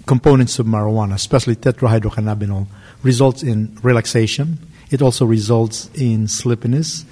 components 0.06 0.60
of 0.60 0.66
marijuana, 0.66 1.14
especially 1.14 1.56
tetrahydrocannabinol, 1.56 2.68
results 3.02 3.42
in 3.42 3.76
relaxation. 3.82 4.58
It 4.92 5.02
also 5.02 5.26
results 5.26 5.90
in 5.94 6.28
sleepiness. 6.28 7.04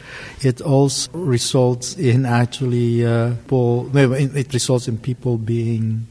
It 0.42 0.60
also 0.60 1.10
results 1.12 1.96
in 1.96 2.24
actually 2.24 3.04
uh, 3.04 3.34
people, 3.42 3.90
it 3.96 4.54
results 4.54 4.86
in 4.86 4.98
people 4.98 5.38
being 5.38 6.06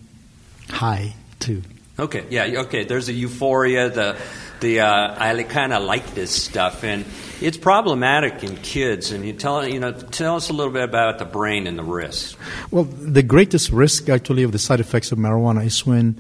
high 0.69 1.13
too. 1.39 1.63
Okay, 1.97 2.25
yeah, 2.29 2.63
okay. 2.63 2.83
There's 2.83 3.07
a 3.07 3.13
euphoria. 3.13 3.89
The 3.89 4.17
the 4.59 4.81
uh, 4.81 5.15
I 5.17 5.43
kind 5.43 5.73
of 5.73 5.83
like 5.83 6.15
this 6.15 6.31
stuff, 6.31 6.83
and 6.83 7.05
it's 7.41 7.57
problematic 7.57 8.43
in 8.43 8.55
kids. 8.57 9.11
And 9.11 9.25
you 9.25 9.33
tell 9.33 9.67
you 9.67 9.79
know 9.79 9.91
tell 9.91 10.35
us 10.35 10.49
a 10.49 10.53
little 10.53 10.73
bit 10.73 10.83
about 10.83 11.19
the 11.19 11.25
brain 11.25 11.67
and 11.67 11.77
the 11.77 11.83
risk. 11.83 12.37
Well, 12.71 12.83
the 12.83 13.23
greatest 13.23 13.71
risk 13.71 14.09
actually 14.09 14.43
of 14.43 14.51
the 14.51 14.59
side 14.59 14.79
effects 14.79 15.11
of 15.11 15.17
marijuana 15.17 15.65
is 15.65 15.85
when 15.85 16.19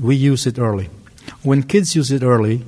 we 0.00 0.16
use 0.16 0.46
it 0.46 0.58
early. 0.58 0.90
When 1.42 1.62
kids 1.62 1.96
use 1.96 2.10
it 2.10 2.22
early, 2.22 2.64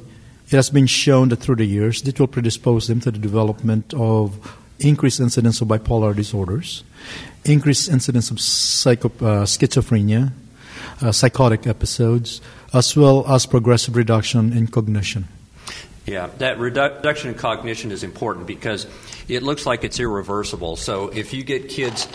it 0.47 0.53
has 0.53 0.71
been 0.71 0.87
shown 0.87 1.29
that 1.29 1.41
through 1.41 1.57
the 1.57 1.67
years 1.67 2.07
it 2.07 2.19
will 2.19 2.27
predispose 2.27 2.89
them 2.89 3.01
to 3.01 3.11
the 3.11 3.19
development 3.19 3.93
of 3.95 4.57
increased 4.81 5.21
incidence 5.21 5.61
of 5.61 5.69
bipolar 5.69 6.15
disorders, 6.15 6.85
increased 7.45 7.91
incidence 7.91 8.31
of 8.31 8.41
psycho, 8.41 9.09
uh, 9.09 9.45
schizophrenia, 9.45 10.33
Uh, 11.01 11.13
psychotic 11.13 11.65
episodes, 11.69 12.41
as 12.75 12.97
well 12.97 13.25
as 13.29 13.47
progressive 13.47 13.95
reduction 13.95 14.53
in 14.53 14.67
cognition. 14.67 15.29
Yeah, 16.07 16.29
that 16.39 16.59
redu- 16.59 16.97
reduction 16.97 17.29
in 17.31 17.37
cognition 17.37 17.93
is 17.93 18.03
important 18.03 18.49
because 18.49 18.87
it 19.29 19.45
looks 19.45 19.65
like 19.65 19.85
it's 19.85 20.01
irreversible. 20.01 20.75
So 20.77 21.09
if 21.09 21.33
you 21.33 21.45
get 21.45 21.69
kids 21.69 22.09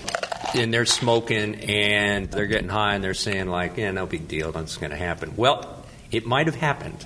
and 0.53 0.73
they're 0.73 0.85
smoking 0.85 1.55
and 1.61 2.29
they're 2.29 2.47
getting 2.47 2.69
high 2.69 2.95
and 2.95 3.03
they're 3.03 3.13
saying 3.13 3.47
like, 3.47 3.77
"Yeah, 3.77 3.91
no 3.91 4.05
big 4.05 4.27
deal, 4.27 4.51
that's 4.51 4.75
going 4.77 4.91
to 4.91 4.97
happen." 4.97 5.33
Well, 5.37 5.85
it 6.11 6.25
might 6.25 6.47
have 6.47 6.55
happened, 6.55 7.05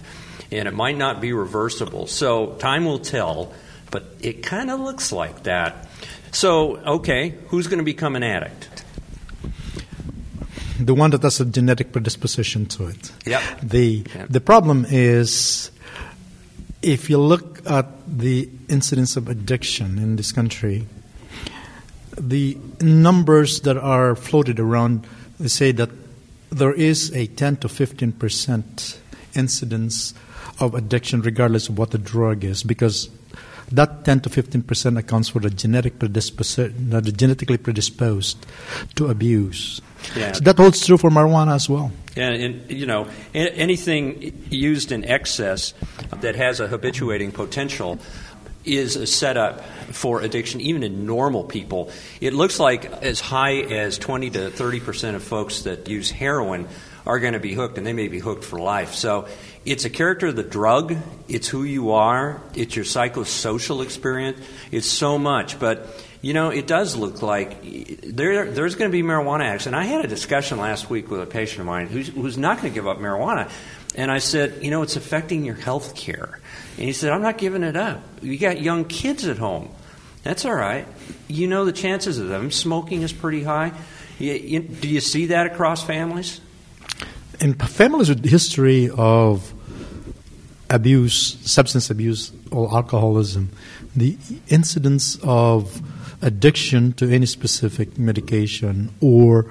and 0.52 0.68
it 0.68 0.74
might 0.74 0.98
not 0.98 1.22
be 1.22 1.34
reversible. 1.34 2.08
So 2.08 2.54
time 2.54 2.86
will 2.86 3.00
tell, 3.00 3.54
but 3.92 4.06
it 4.22 4.42
kind 4.42 4.72
of 4.72 4.80
looks 4.80 5.12
like 5.12 5.44
that. 5.44 5.88
So 6.32 6.78
okay, 6.78 7.36
who's 7.50 7.68
going 7.68 7.80
to 7.80 7.86
become 7.86 8.16
an 8.16 8.24
addict? 8.24 8.77
the 10.86 10.94
one 10.94 11.12
that 11.12 11.22
has 11.24 11.40
a 11.40 11.46
genetic 11.46 11.92
predisposition 11.92 12.66
to 12.68 12.88
it. 12.88 13.12
Yep. 13.26 13.42
The 13.64 14.06
Yep. 14.16 14.30
the 14.30 14.42
problem 14.42 14.86
is 14.90 15.72
if 16.82 17.10
you 17.10 17.18
look 17.18 17.62
at 17.66 17.88
the 18.08 18.50
incidence 18.70 19.18
of 19.18 19.28
addiction 19.28 19.98
in 19.98 20.16
this 20.16 20.32
country, 20.32 20.86
the 22.18 22.58
numbers 22.82 23.62
that 23.62 23.78
are 23.78 24.16
floated 24.16 24.60
around 24.60 25.06
they 25.40 25.48
say 25.48 25.72
that 25.72 25.90
there 26.50 26.74
is 26.74 27.12
a 27.16 27.28
10 27.28 27.58
to 27.58 27.70
15 27.70 28.12
percent 28.14 29.00
incidence 29.36 30.14
of 30.60 30.74
addiction 30.74 31.22
regardless 31.22 31.70
of 31.70 31.78
what 31.78 31.92
the 31.92 31.98
drug 31.98 32.44
is 32.44 32.64
because 32.64 33.10
that 33.72 34.06
10 34.06 34.22
to 34.22 34.30
15 34.30 34.64
percent 34.64 34.98
accounts 34.98 35.30
for 35.30 35.40
the 35.40 35.50
genetic 35.50 36.00
predisposition, 36.00 36.94
uh, 36.94 37.02
the 37.02 37.12
genetically 37.12 37.58
predisposed 37.58 38.46
to 38.96 39.08
abuse. 39.08 39.82
Yeah. 40.16 40.34
So 40.34 40.42
that 40.42 40.58
holds 40.58 40.86
true 40.86 40.98
for 40.98 41.10
marijuana 41.10 41.56
as 41.56 41.70
well. 41.70 41.92
And, 42.16 42.42
and 42.42 42.72
you 42.72 42.86
know, 42.86 43.08
anything 43.34 44.46
used 44.50 44.92
in 44.92 45.04
excess 45.06 45.74
that 46.22 46.36
has 46.36 46.60
a 46.60 46.68
habituating 46.68 47.32
potential 47.32 48.00
is 48.64 48.96
a 48.96 49.08
setup 49.08 49.64
for 49.92 50.22
addiction, 50.22 50.60
even 50.62 50.84
in 50.84 51.06
normal 51.06 51.44
people. 51.44 51.90
It 52.20 52.34
looks 52.34 52.60
like 52.60 52.86
as 52.86 53.20
high 53.20 53.60
as 53.62 53.98
20 53.98 54.30
to 54.32 54.52
30 54.52 54.80
percent 54.82 55.16
of 55.16 55.24
folks 55.24 55.62
that 55.62 55.88
use 55.88 56.12
heroin 56.12 56.68
are 57.08 57.20
going 57.20 57.34
to 57.34 57.40
be 57.40 57.54
hooked, 57.54 57.78
and 57.80 57.88
they 57.88 57.94
may 57.94 58.10
be 58.10 58.20
hooked 58.20 58.44
for 58.44 58.60
life. 58.60 58.94
So 58.94 59.28
it's 59.66 59.86
a 59.86 59.90
character 59.90 60.28
of 60.28 60.36
the 60.36 60.44
drug, 60.44 60.96
it's 61.28 61.48
who 61.48 61.64
you 61.64 61.94
are, 61.94 62.42
it's 62.54 62.76
your 62.76 62.86
psychosocial 62.86 63.84
experience, 63.84 64.40
it's 64.72 64.88
so 64.88 65.18
much. 65.18 65.60
But 65.60 65.88
you 66.22 66.34
know, 66.34 66.50
it 66.50 66.68
does 66.68 66.96
look 66.96 67.22
like 67.22 67.62
there, 68.04 68.52
there's 68.52 68.76
going 68.76 68.92
to 68.92 68.92
be 68.92 69.04
marijuana 69.04 69.46
addicts. 69.46 69.68
And 69.68 69.76
I 69.76 69.84
had 69.84 70.04
a 70.04 70.08
discussion 70.08 70.58
last 70.58 70.90
week 70.90 71.10
with 71.10 71.22
a 71.22 71.26
patient 71.26 71.62
of 71.62 71.68
mine 71.68 71.88
who's, 71.88 72.10
who's 72.10 72.38
not 72.38 72.58
going 72.58 72.74
to 72.74 72.76
give 72.76 72.88
up 72.88 72.98
marijuana. 72.98 73.50
And 73.96 74.12
I 74.12 74.18
said, 74.18 74.64
you 74.64 74.72
know, 74.72 74.82
it's 74.82 74.96
affecting 74.96 75.46
your 75.46 75.56
health 75.56 75.96
care. 75.96 76.40
And 76.76 76.86
he 76.86 76.94
said, 76.94 77.12
I'm 77.12 77.22
not 77.22 77.38
giving 77.38 77.64
it 77.64 77.76
up. 77.76 78.02
You 78.22 78.38
got 78.38 78.60
young 78.60 78.86
kids 78.86 79.28
at 79.28 79.38
home. 79.38 79.70
That's 80.24 80.44
all 80.44 80.56
right. 80.56 80.88
You 81.28 81.48
know 81.48 81.66
the 81.66 81.72
chances 81.72 82.18
of 82.20 82.28
them 82.28 82.52
smoking 82.52 83.04
is 83.04 83.14
pretty 83.14 83.44
high. 83.44 83.72
You, 84.20 84.34
you, 84.34 84.60
do 84.60 84.88
you 84.88 85.00
see 85.00 85.28
that 85.28 85.46
across 85.46 85.84
families? 85.84 86.42
In 87.40 87.54
families 87.54 88.10
with 88.10 88.26
history 88.26 88.90
of 88.98 89.54
abuse, 90.70 91.38
substance 91.44 91.90
abuse, 91.90 92.32
or 92.52 92.74
alcoholism, 92.74 93.50
the 93.96 94.18
incidence 94.50 95.18
of 95.24 95.82
addiction 96.22 96.94
to 96.94 97.10
any 97.10 97.26
specific 97.26 97.98
medication 97.98 98.90
or 99.02 99.46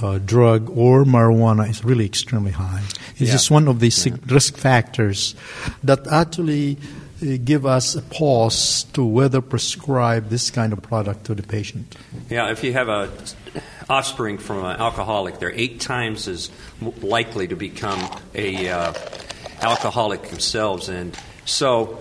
uh, 0.00 0.18
drug 0.18 0.70
or 0.78 1.04
marijuana 1.04 1.68
is 1.68 1.84
really 1.84 2.04
extremely 2.06 2.52
high. 2.52 2.82
It's 3.16 3.22
Yeah. 3.22 3.32
just 3.32 3.50
one 3.50 3.66
of 3.66 3.80
the 3.80 3.90
sig- 3.90 4.30
risk 4.30 4.56
factors 4.56 5.34
that 5.82 6.06
actually 6.06 6.76
uh, 7.20 7.36
give 7.44 7.66
us 7.66 7.96
a 7.96 8.02
pause 8.02 8.84
to 8.92 9.04
whether 9.04 9.40
prescribe 9.40 10.28
this 10.30 10.50
kind 10.52 10.72
of 10.72 10.80
product 10.82 11.24
to 11.24 11.34
the 11.34 11.42
patient. 11.42 11.96
Yeah, 12.30 12.48
if 12.52 12.62
you 12.62 12.72
have 12.74 12.88
a 12.88 13.10
offspring 13.88 14.38
from 14.38 14.58
an 14.58 14.76
alcoholic, 14.80 15.38
they're 15.38 15.52
eight 15.52 15.80
times 15.80 16.28
as 16.28 16.50
likely 17.00 17.48
to 17.48 17.56
become 17.56 17.98
a 18.34 18.68
uh, 18.68 18.92
alcoholic 19.62 20.22
themselves, 20.22 20.88
and 20.88 21.18
so 21.44 21.98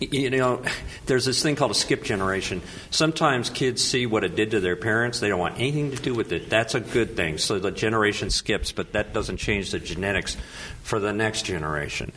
you 0.00 0.30
know 0.30 0.62
there's 1.06 1.26
this 1.26 1.42
thing 1.42 1.56
called 1.56 1.70
a 1.70 1.74
skip 1.74 2.02
generation. 2.02 2.62
Sometimes 2.90 3.50
kids 3.50 3.84
see 3.84 4.06
what 4.06 4.24
it 4.24 4.34
did 4.34 4.50
to 4.52 4.60
their 4.60 4.76
parents; 4.76 5.20
they 5.20 5.28
don't 5.28 5.38
want 5.38 5.56
anything 5.56 5.90
to 5.92 6.02
do 6.02 6.14
with 6.14 6.32
it. 6.32 6.50
That's 6.50 6.74
a 6.74 6.80
good 6.80 7.16
thing. 7.16 7.38
So 7.38 7.58
the 7.58 7.70
generation 7.70 8.30
skips, 8.30 8.72
but 8.72 8.92
that 8.92 9.12
doesn't 9.12 9.36
change 9.36 9.70
the 9.70 9.78
genetics 9.78 10.36
for 10.82 10.98
the 10.98 11.12
next 11.12 11.42
generation. 11.42 12.12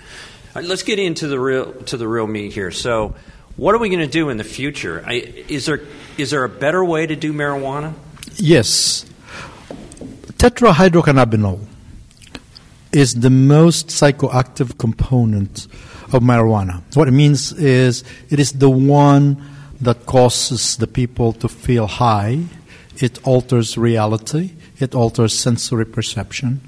Right, 0.56 0.66
let's 0.66 0.84
get 0.84 1.00
into 1.00 1.28
the 1.28 1.40
real 1.40 1.74
to 1.74 1.98
the 1.98 2.08
real 2.08 2.28
meat 2.28 2.54
here. 2.54 2.72
So. 2.72 3.16
What 3.56 3.76
are 3.76 3.78
we 3.78 3.90
going 3.90 4.00
to 4.00 4.08
do 4.08 4.30
in 4.30 4.38
the 4.38 4.44
future? 4.44 5.04
I, 5.06 5.14
is 5.14 5.68
there 5.68 5.82
is 6.18 6.32
there 6.32 6.44
a 6.44 6.50
better 6.50 6.84
way 6.84 7.06
to 7.06 7.16
do 7.16 7.34
marijuana? 7.34 7.94
Yes. 8.36 9.06
Tetrahydrocannabinol 10.38 11.66
is 12.92 13.16
the 13.16 13.30
most 13.30 13.88
psychoactive 13.88 14.78
component 14.78 15.68
of 16.14 16.22
marijuana. 16.22 16.82
What 16.96 17.08
it 17.08 17.12
means 17.12 17.52
is 17.54 18.04
it 18.30 18.40
is 18.40 18.52
the 18.54 18.70
one 18.70 19.42
that 19.82 20.06
causes 20.06 20.78
the 20.78 20.88
people 20.88 21.34
to 21.34 21.48
feel 21.48 21.88
high. 21.88 22.44
It 22.98 23.26
alters 23.26 23.78
reality. 23.78 24.52
It 24.80 24.94
alters 24.96 25.38
sensory 25.38 25.86
perception. 25.86 26.62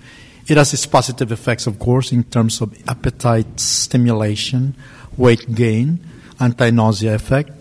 It 0.47 0.57
has 0.57 0.73
its 0.73 0.85
positive 0.85 1.31
effects, 1.31 1.67
of 1.67 1.79
course, 1.79 2.11
in 2.11 2.23
terms 2.25 2.61
of 2.61 2.77
appetite 2.87 3.59
stimulation, 3.59 4.75
weight 5.17 5.55
gain, 5.55 5.99
anti-nausea 6.39 7.15
effect. 7.15 7.51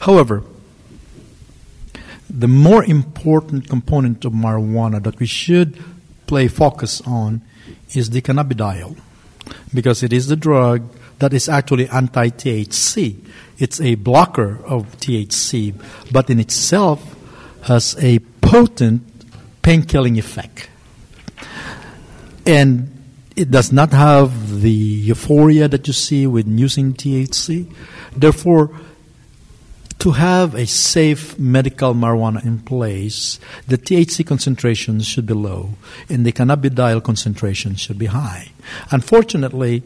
However, 0.00 0.42
the 2.36 2.48
more 2.48 2.84
important 2.84 3.68
component 3.68 4.24
of 4.24 4.32
marijuana 4.32 5.00
that 5.02 5.20
we 5.20 5.26
should 5.26 5.78
play 6.26 6.48
focus 6.48 7.00
on 7.06 7.40
is 7.94 8.10
the 8.10 8.20
cannabidiol 8.20 8.96
because 9.72 10.02
it 10.02 10.12
is 10.12 10.26
the 10.26 10.36
drug 10.36 10.82
that 11.20 11.32
is 11.32 11.48
actually 11.48 11.88
anti-THC. 11.88 13.16
It's 13.58 13.80
a 13.80 13.94
blocker 13.94 14.58
of 14.64 14.98
THC, 14.98 15.74
but 16.10 16.28
in 16.28 16.40
itself 16.40 17.14
has 17.62 17.96
a 18.02 18.18
potent 18.40 19.02
pain-killing 19.62 20.18
effect. 20.18 20.68
And 22.44 22.90
it 23.36 23.50
does 23.50 23.72
not 23.72 23.92
have 23.92 24.60
the 24.60 24.70
euphoria 24.70 25.68
that 25.68 25.86
you 25.86 25.92
see 25.92 26.26
with 26.26 26.48
using 26.48 26.94
THC. 26.94 27.72
Therefore, 28.16 28.70
to 29.98 30.10
have 30.10 30.54
a 30.54 30.66
safe 30.66 31.38
medical 31.38 31.94
marijuana 31.94 32.44
in 32.44 32.58
place, 32.58 33.38
the 33.66 33.78
THC 33.78 34.26
concentration 34.26 35.00
should 35.00 35.26
be 35.26 35.34
low 35.34 35.70
and 36.08 36.26
the 36.26 36.32
cannabidiol 36.32 37.02
concentration 37.02 37.74
should 37.76 37.98
be 37.98 38.06
high. 38.06 38.48
Unfortunately, 38.90 39.82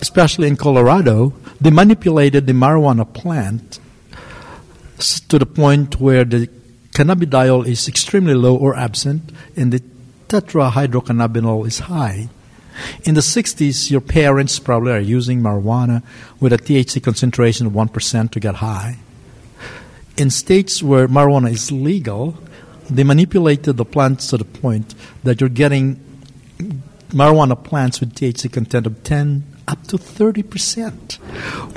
especially 0.00 0.48
in 0.48 0.56
Colorado, 0.56 1.34
they 1.60 1.70
manipulated 1.70 2.46
the 2.46 2.52
marijuana 2.52 3.10
plant 3.12 3.78
to 5.28 5.38
the 5.38 5.46
point 5.46 6.00
where 6.00 6.24
the 6.24 6.48
cannabidiol 6.92 7.66
is 7.66 7.88
extremely 7.88 8.34
low 8.34 8.56
or 8.56 8.76
absent 8.76 9.30
and 9.56 9.72
the 9.72 9.82
tetrahydrocannabinol 10.28 11.66
is 11.66 11.80
high. 11.80 12.28
In 13.04 13.14
the 13.14 13.20
60s, 13.20 13.90
your 13.90 14.00
parents 14.00 14.58
probably 14.58 14.92
are 14.92 15.00
using 15.00 15.40
marijuana 15.40 16.02
with 16.40 16.52
a 16.52 16.58
THC 16.58 17.02
concentration 17.02 17.66
of 17.66 17.72
1% 17.72 18.30
to 18.30 18.40
get 18.40 18.56
high. 18.56 18.98
In 20.16 20.30
states 20.30 20.82
where 20.82 21.08
marijuana 21.08 21.52
is 21.52 21.72
legal, 21.72 22.38
they 22.88 23.02
manipulated 23.02 23.76
the 23.76 23.84
plants 23.84 24.28
to 24.28 24.36
the 24.36 24.44
point 24.44 24.94
that 25.24 25.40
you're 25.40 25.50
getting 25.50 26.00
marijuana 27.08 27.62
plants 27.62 28.00
with 28.00 28.14
THC 28.14 28.52
content 28.52 28.86
of 28.86 29.02
10 29.02 29.44
up 29.66 29.86
to 29.86 29.96
30%, 29.96 31.14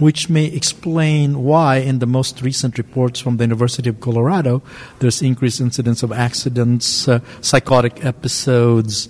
which 0.02 0.30
may 0.30 0.46
explain 0.46 1.44
why, 1.44 1.78
in 1.78 2.00
the 2.00 2.06
most 2.06 2.42
recent 2.42 2.78
reports 2.78 3.20
from 3.20 3.38
the 3.38 3.44
University 3.46 3.90
of 3.90 4.00
Colorado, 4.02 4.62
there's 5.00 5.22
increased 5.22 5.62
incidence 5.62 6.04
of 6.04 6.12
accidents, 6.12 7.08
uh, 7.08 7.20
psychotic 7.42 8.04
episodes, 8.04 9.08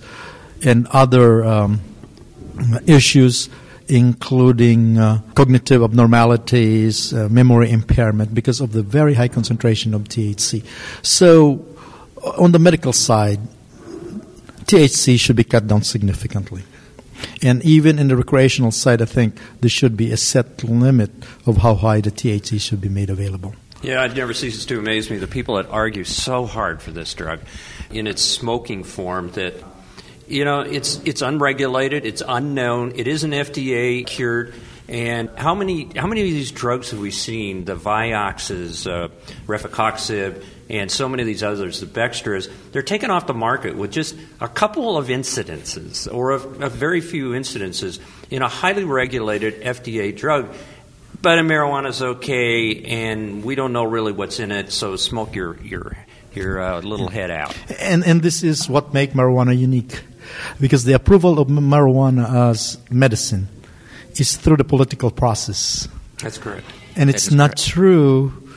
and 0.64 0.86
other 0.88 1.44
um, 1.44 1.80
issues, 2.86 3.48
including 3.88 4.98
uh, 4.98 5.20
cognitive 5.34 5.82
abnormalities, 5.82 7.12
uh, 7.14 7.28
memory 7.28 7.70
impairment, 7.70 8.34
because 8.34 8.60
of 8.60 8.72
the 8.72 8.82
very 8.82 9.14
high 9.14 9.28
concentration 9.28 9.94
of 9.94 10.04
THC. 10.04 10.64
So, 11.02 11.64
on 12.38 12.52
the 12.52 12.58
medical 12.58 12.92
side, 12.92 13.40
THC 14.64 15.18
should 15.18 15.36
be 15.36 15.44
cut 15.44 15.66
down 15.66 15.82
significantly. 15.82 16.62
And 17.42 17.64
even 17.64 17.98
in 17.98 18.08
the 18.08 18.16
recreational 18.16 18.70
side, 18.70 19.02
I 19.02 19.06
think 19.06 19.40
there 19.60 19.70
should 19.70 19.96
be 19.96 20.12
a 20.12 20.16
set 20.16 20.62
limit 20.62 21.10
of 21.46 21.58
how 21.58 21.74
high 21.74 22.00
the 22.00 22.10
THC 22.10 22.60
should 22.60 22.80
be 22.80 22.88
made 22.88 23.10
available. 23.10 23.54
Yeah, 23.82 24.04
it 24.04 24.14
never 24.14 24.34
ceases 24.34 24.66
to 24.66 24.78
amaze 24.78 25.08
me 25.08 25.18
the 25.18 25.28
people 25.28 25.56
that 25.56 25.66
argue 25.70 26.04
so 26.04 26.46
hard 26.46 26.82
for 26.82 26.90
this 26.90 27.14
drug 27.14 27.40
in 27.90 28.06
its 28.06 28.22
smoking 28.22 28.82
form 28.82 29.30
that 29.32 29.54
you 30.28 30.44
know 30.44 30.60
it's 30.60 31.00
it's 31.04 31.22
unregulated, 31.22 32.04
it's 32.04 32.22
unknown, 32.26 32.92
it 32.96 33.06
isn't 33.06 33.30
FDA 33.30 34.06
cured. 34.06 34.54
And 34.88 35.28
how 35.36 35.54
many 35.54 35.90
how 35.96 36.06
many 36.06 36.22
of 36.22 36.26
these 36.26 36.50
drugs 36.50 36.92
have 36.92 37.00
we 37.00 37.10
seen? 37.10 37.64
The 37.64 37.76
Vioxxes, 37.76 38.90
uh, 38.90 39.08
Rofecoxib, 39.46 40.42
and 40.70 40.90
so 40.90 41.08
many 41.08 41.22
of 41.22 41.26
these 41.26 41.42
others, 41.42 41.80
the 41.80 41.86
Bextras, 41.86 42.50
they're 42.72 42.82
taken 42.82 43.10
off 43.10 43.26
the 43.26 43.34
market 43.34 43.76
with 43.76 43.90
just 43.90 44.16
a 44.40 44.48
couple 44.48 44.96
of 44.96 45.08
incidences 45.08 46.12
or 46.12 46.32
a, 46.32 46.36
a 46.36 46.68
very 46.70 47.02
few 47.02 47.32
incidences 47.32 47.98
in 48.30 48.42
a 48.42 48.48
highly 48.48 48.84
regulated 48.84 49.62
FDA 49.62 50.16
drug. 50.16 50.54
But 51.20 51.38
marijuana 51.40 51.88
is 51.88 52.00
okay, 52.00 52.82
and 52.84 53.44
we 53.44 53.56
don't 53.56 53.72
know 53.72 53.84
really 53.84 54.12
what's 54.12 54.38
in 54.38 54.52
it, 54.52 54.70
so 54.72 54.96
smoke 54.96 55.34
your 55.34 55.56
your 55.62 55.96
your 56.32 56.60
uh, 56.60 56.80
little 56.80 57.08
head 57.08 57.30
out. 57.30 57.56
And 57.78 58.04
and 58.06 58.22
this 58.22 58.42
is 58.42 58.68
what 58.68 58.94
makes 58.94 59.14
marijuana 59.14 59.58
unique, 59.58 60.02
because 60.60 60.84
the 60.84 60.94
approval 60.94 61.38
of 61.38 61.48
marijuana 61.48 62.50
as 62.50 62.78
medicine 62.90 63.48
is 64.16 64.36
through 64.36 64.56
the 64.56 64.64
political 64.64 65.10
process. 65.10 65.88
That's 66.22 66.38
correct. 66.38 66.66
And 66.96 67.10
it's 67.10 67.30
not 67.30 67.50
correct. 67.50 67.64
true 67.64 68.48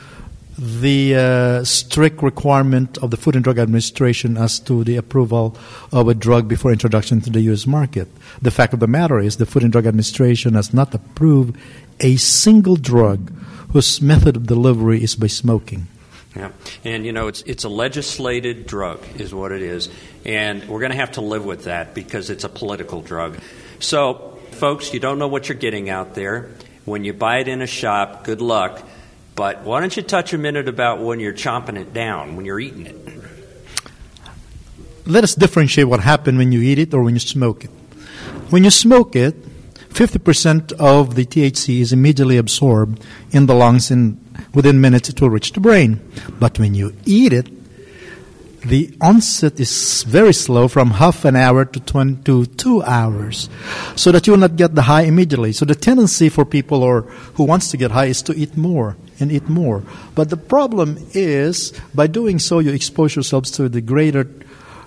the 0.58 1.16
uh, 1.16 1.64
strict 1.64 2.22
requirement 2.22 2.98
of 2.98 3.10
the 3.10 3.16
Food 3.16 3.34
and 3.34 3.44
Drug 3.44 3.58
Administration 3.58 4.36
as 4.36 4.60
to 4.60 4.84
the 4.84 4.96
approval 4.96 5.56
of 5.90 6.08
a 6.08 6.14
drug 6.14 6.46
before 6.46 6.70
introduction 6.70 7.20
to 7.22 7.30
the 7.30 7.40
U.S. 7.42 7.66
market. 7.66 8.08
The 8.40 8.50
fact 8.50 8.74
of 8.74 8.80
the 8.80 8.86
matter 8.86 9.18
is, 9.18 9.38
the 9.38 9.46
Food 9.46 9.62
and 9.62 9.72
Drug 9.72 9.86
Administration 9.86 10.54
has 10.54 10.74
not 10.74 10.94
approved 10.94 11.56
a 12.00 12.16
single 12.16 12.76
drug 12.76 13.32
whose 13.72 14.02
method 14.02 14.36
of 14.36 14.46
delivery 14.46 15.02
is 15.02 15.16
by 15.16 15.26
smoking. 15.26 15.88
Yeah, 16.34 16.50
and 16.84 17.04
you 17.04 17.12
know 17.12 17.28
it's 17.28 17.42
it's 17.42 17.64
a 17.64 17.68
legislated 17.68 18.66
drug, 18.66 19.04
is 19.18 19.34
what 19.34 19.52
it 19.52 19.60
is, 19.60 19.90
and 20.24 20.66
we're 20.66 20.80
going 20.80 20.92
to 20.92 20.96
have 20.96 21.12
to 21.12 21.20
live 21.20 21.44
with 21.44 21.64
that 21.64 21.94
because 21.94 22.30
it's 22.30 22.44
a 22.44 22.48
political 22.48 23.02
drug. 23.02 23.38
So, 23.80 24.38
folks, 24.52 24.94
you 24.94 25.00
don't 25.00 25.18
know 25.18 25.28
what 25.28 25.48
you're 25.48 25.58
getting 25.58 25.90
out 25.90 26.14
there. 26.14 26.50
When 26.86 27.04
you 27.04 27.12
buy 27.12 27.38
it 27.38 27.48
in 27.48 27.60
a 27.60 27.66
shop, 27.66 28.24
good 28.24 28.40
luck. 28.40 28.82
But 29.34 29.62
why 29.62 29.80
don't 29.80 29.96
you 29.96 30.02
touch 30.02 30.32
a 30.32 30.38
minute 30.38 30.68
about 30.68 31.00
when 31.00 31.20
you're 31.20 31.32
chomping 31.32 31.78
it 31.78 31.92
down, 31.92 32.36
when 32.36 32.44
you're 32.44 32.60
eating 32.60 32.86
it? 32.86 32.96
Let 35.06 35.24
us 35.24 35.34
differentiate 35.34 35.88
what 35.88 36.00
happened 36.00 36.38
when 36.38 36.52
you 36.52 36.60
eat 36.60 36.78
it 36.78 36.94
or 36.94 37.02
when 37.02 37.14
you 37.14 37.20
smoke 37.20 37.64
it. 37.64 37.70
When 38.50 38.62
you 38.62 38.70
smoke 38.70 39.16
it, 39.16 39.34
50% 39.92 40.72
of 40.72 41.14
the 41.14 41.26
THC 41.26 41.80
is 41.80 41.92
immediately 41.92 42.38
absorbed 42.38 43.04
in 43.30 43.46
the 43.46 43.54
lungs 43.54 43.90
and 43.90 44.18
within 44.54 44.80
minutes 44.80 45.10
it 45.10 45.20
will 45.20 45.30
reach 45.30 45.52
the 45.52 45.60
brain. 45.60 46.00
But 46.38 46.58
when 46.58 46.74
you 46.74 46.94
eat 47.04 47.32
it, 47.32 47.48
the 48.62 48.94
onset 49.00 49.58
is 49.58 50.04
very 50.04 50.32
slow 50.32 50.68
from 50.68 50.92
half 50.92 51.24
an 51.24 51.36
hour 51.36 51.64
to, 51.64 51.80
20, 51.80 52.22
to 52.24 52.46
two 52.46 52.82
hours 52.82 53.50
so 53.96 54.12
that 54.12 54.26
you 54.26 54.32
will 54.32 54.40
not 54.40 54.56
get 54.56 54.74
the 54.74 54.82
high 54.82 55.02
immediately. 55.02 55.52
So 55.52 55.64
the 55.64 55.74
tendency 55.74 56.28
for 56.28 56.44
people 56.44 56.82
or 56.82 57.02
who 57.34 57.44
wants 57.44 57.70
to 57.72 57.76
get 57.76 57.90
high 57.90 58.06
is 58.06 58.22
to 58.22 58.34
eat 58.34 58.56
more 58.56 58.96
and 59.20 59.30
eat 59.32 59.48
more. 59.48 59.82
But 60.14 60.30
the 60.30 60.36
problem 60.36 60.96
is 61.12 61.72
by 61.94 62.06
doing 62.06 62.38
so 62.38 62.60
you 62.60 62.72
expose 62.72 63.16
yourselves 63.16 63.50
to 63.52 63.68
the 63.68 63.80
greater 63.80 64.30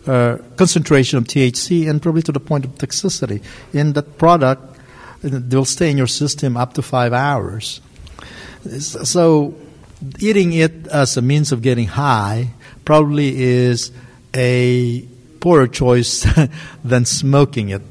uh, 0.08 0.38
concentration 0.56 1.18
of 1.18 1.26
THC 1.26 1.90
and 1.90 2.02
probably 2.02 2.22
to 2.24 2.32
the 2.32 2.40
point 2.40 2.64
of 2.64 2.76
toxicity. 2.76 3.44
In 3.74 3.94
that 3.94 4.18
product 4.18 4.75
they'll 5.22 5.66
stay 5.66 5.90
in 5.92 5.98
your 5.98 6.08
system 6.08 6.58
up 6.58 6.74
to 6.74 6.82
five 6.82 7.14
hours. 7.14 7.82
So 8.80 9.56
eating 10.20 10.54
it 10.54 10.88
as 10.88 11.18
a 11.18 11.22
means 11.22 11.52
of 11.52 11.62
getting 11.62 11.88
high 11.88 12.52
probably 12.84 13.42
is 13.42 13.92
a 14.36 15.08
poorer 15.40 15.68
choice 15.68 16.26
than 16.84 17.06
smoking 17.06 17.70
it, 17.70 17.82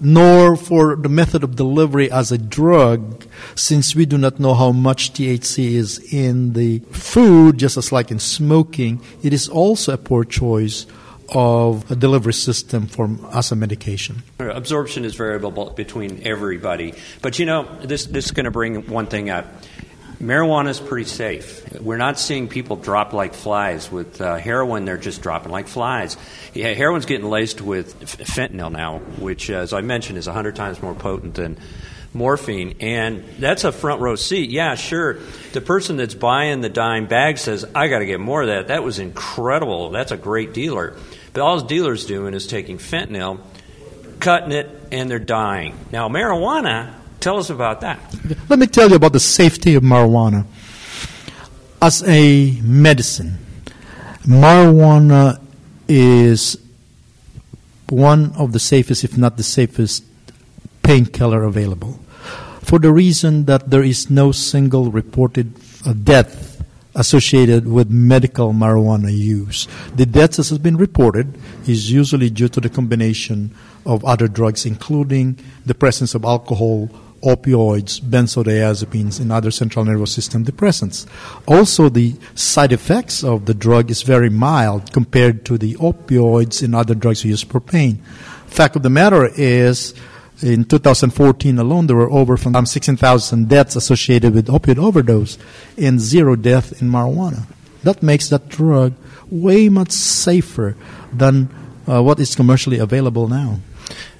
nor 0.00 0.56
for 0.56 0.96
the 0.96 1.08
method 1.08 1.44
of 1.44 1.56
delivery 1.56 2.10
as 2.10 2.32
a 2.32 2.38
drug, 2.38 3.26
since 3.54 3.94
we 3.94 4.06
do 4.06 4.16
not 4.16 4.40
know 4.40 4.54
how 4.54 4.72
much 4.72 5.12
THC 5.12 5.72
is 5.72 5.98
in 6.12 6.54
the 6.54 6.78
food, 6.90 7.58
just 7.58 7.76
as 7.76 7.92
like 7.92 8.10
in 8.10 8.18
smoking, 8.18 9.00
it 9.22 9.32
is 9.32 9.48
also 9.48 9.92
a 9.92 9.98
poor 9.98 10.24
choice 10.24 10.86
of 11.34 11.90
a 11.90 11.96
delivery 11.96 12.34
system 12.34 12.86
for 12.86 13.10
as 13.32 13.52
a 13.52 13.56
medication. 13.56 14.22
Absorption 14.38 15.04
is 15.04 15.14
variable 15.14 15.70
between 15.70 16.22
everybody, 16.26 16.94
but 17.20 17.38
you 17.38 17.46
know 17.46 17.68
this 17.82 18.06
this 18.06 18.26
is 18.26 18.30
going 18.30 18.44
to 18.44 18.50
bring 18.50 18.86
one 18.88 19.06
thing 19.06 19.30
up 19.30 19.46
marijuana 20.22 20.68
is 20.68 20.78
pretty 20.78 21.08
safe. 21.08 21.80
We're 21.80 21.96
not 21.96 22.18
seeing 22.18 22.48
people 22.48 22.76
drop 22.76 23.12
like 23.12 23.34
flies. 23.34 23.90
With 23.90 24.20
uh, 24.20 24.36
heroin, 24.36 24.84
they're 24.84 24.96
just 24.96 25.20
dropping 25.20 25.50
like 25.50 25.66
flies. 25.66 26.16
Yeah, 26.54 26.72
heroin's 26.74 27.06
getting 27.06 27.28
laced 27.28 27.60
with 27.60 28.00
fentanyl 28.00 28.70
now, 28.70 28.98
which, 29.18 29.50
as 29.50 29.72
I 29.72 29.80
mentioned, 29.80 30.18
is 30.18 30.26
100 30.26 30.54
times 30.54 30.80
more 30.80 30.94
potent 30.94 31.34
than 31.34 31.58
morphine. 32.14 32.76
And 32.80 33.24
that's 33.38 33.64
a 33.64 33.72
front 33.72 34.00
row 34.00 34.14
seat. 34.14 34.50
Yeah, 34.50 34.76
sure. 34.76 35.18
The 35.52 35.60
person 35.60 35.96
that's 35.96 36.14
buying 36.14 36.60
the 36.60 36.68
dime 36.68 37.06
bag 37.06 37.38
says, 37.38 37.64
I 37.74 37.88
got 37.88 37.98
to 37.98 38.06
get 38.06 38.20
more 38.20 38.42
of 38.42 38.48
that. 38.48 38.68
That 38.68 38.84
was 38.84 39.00
incredible. 39.00 39.90
That's 39.90 40.12
a 40.12 40.16
great 40.16 40.54
dealer. 40.54 40.94
But 41.32 41.42
all 41.42 41.54
his 41.54 41.64
dealer's 41.64 42.06
doing 42.06 42.34
is 42.34 42.46
taking 42.46 42.78
fentanyl, 42.78 43.40
cutting 44.20 44.52
it, 44.52 44.68
and 44.90 45.10
they're 45.10 45.18
dying. 45.18 45.78
Now, 45.90 46.08
marijuana 46.08 46.94
Tell 47.22 47.38
us 47.38 47.50
about 47.50 47.82
that. 47.82 48.00
Let 48.48 48.58
me 48.58 48.66
tell 48.66 48.90
you 48.90 48.96
about 48.96 49.12
the 49.12 49.20
safety 49.20 49.76
of 49.76 49.84
marijuana. 49.84 50.44
As 51.80 52.02
a 52.02 52.58
medicine, 52.62 53.38
marijuana 54.26 55.40
is 55.86 56.58
one 57.88 58.32
of 58.32 58.50
the 58.50 58.58
safest, 58.58 59.04
if 59.04 59.16
not 59.16 59.36
the 59.36 59.44
safest, 59.44 60.02
painkiller 60.82 61.44
available. 61.44 62.00
For 62.62 62.80
the 62.80 62.90
reason 62.90 63.44
that 63.44 63.70
there 63.70 63.84
is 63.84 64.10
no 64.10 64.32
single 64.32 64.90
reported 64.90 65.54
uh, 65.86 65.92
death 65.92 66.51
associated 66.94 67.66
with 67.66 67.90
medical 67.90 68.52
marijuana 68.52 69.12
use. 69.16 69.66
The 69.94 70.06
deaths 70.06 70.36
that 70.36 70.48
has 70.48 70.58
been 70.58 70.76
reported 70.76 71.38
is 71.66 71.90
usually 71.90 72.30
due 72.30 72.48
to 72.48 72.60
the 72.60 72.68
combination 72.68 73.54
of 73.86 74.04
other 74.04 74.28
drugs, 74.28 74.66
including 74.66 75.38
the 75.64 75.74
presence 75.74 76.14
of 76.14 76.24
alcohol 76.24 76.90
opioids, 77.22 78.00
benzodiazepines, 78.00 79.20
and 79.20 79.30
other 79.30 79.50
central 79.50 79.84
nervous 79.84 80.12
system 80.12 80.44
depressants. 80.44 81.06
Also, 81.46 81.88
the 81.88 82.14
side 82.34 82.72
effects 82.72 83.22
of 83.22 83.46
the 83.46 83.54
drug 83.54 83.90
is 83.90 84.02
very 84.02 84.28
mild 84.28 84.92
compared 84.92 85.44
to 85.44 85.56
the 85.56 85.74
opioids 85.76 86.62
and 86.62 86.74
other 86.74 86.94
drugs 86.94 87.24
used 87.24 87.48
for 87.50 87.60
pain. 87.60 87.96
Fact 88.46 88.76
of 88.76 88.82
the 88.82 88.90
matter 88.90 89.30
is, 89.36 89.94
in 90.42 90.64
2014 90.64 91.58
alone, 91.58 91.86
there 91.86 91.96
were 91.96 92.10
over 92.10 92.36
16,000 92.36 93.48
deaths 93.48 93.76
associated 93.76 94.34
with 94.34 94.48
opioid 94.48 94.78
overdose 94.78 95.38
and 95.78 96.00
zero 96.00 96.36
death 96.36 96.80
in 96.82 96.90
marijuana. 96.90 97.46
That 97.82 98.02
makes 98.02 98.28
that 98.28 98.48
drug 98.48 98.94
way 99.30 99.68
much 99.68 99.92
safer 99.92 100.76
than 101.12 101.48
uh, 101.86 102.02
what 102.02 102.20
is 102.20 102.34
commercially 102.34 102.78
available 102.78 103.28
now. 103.28 103.60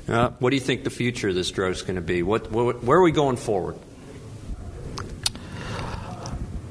Uh, 0.09 0.31
what 0.41 0.51
do 0.51 0.57
you 0.57 0.61
think 0.61 0.85
the 0.85 0.91
future 0.91 1.29
of 1.29 1.35
this 1.35 1.51
drug 1.51 1.73
is 1.73 1.83
going 1.83 1.97
to 1.97 2.03
be? 2.03 2.23
What, 2.23 2.51
what, 2.51 2.83
where 2.83 2.99
are 2.99 3.03
we 3.03 3.13
going 3.13 3.37
forward? 3.37 3.77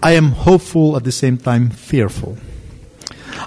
I 0.03 0.13
am 0.13 0.31
hopeful 0.31 0.97
at 0.97 1.03
the 1.03 1.11
same 1.11 1.37
time 1.37 1.69
fearful. 1.69 2.37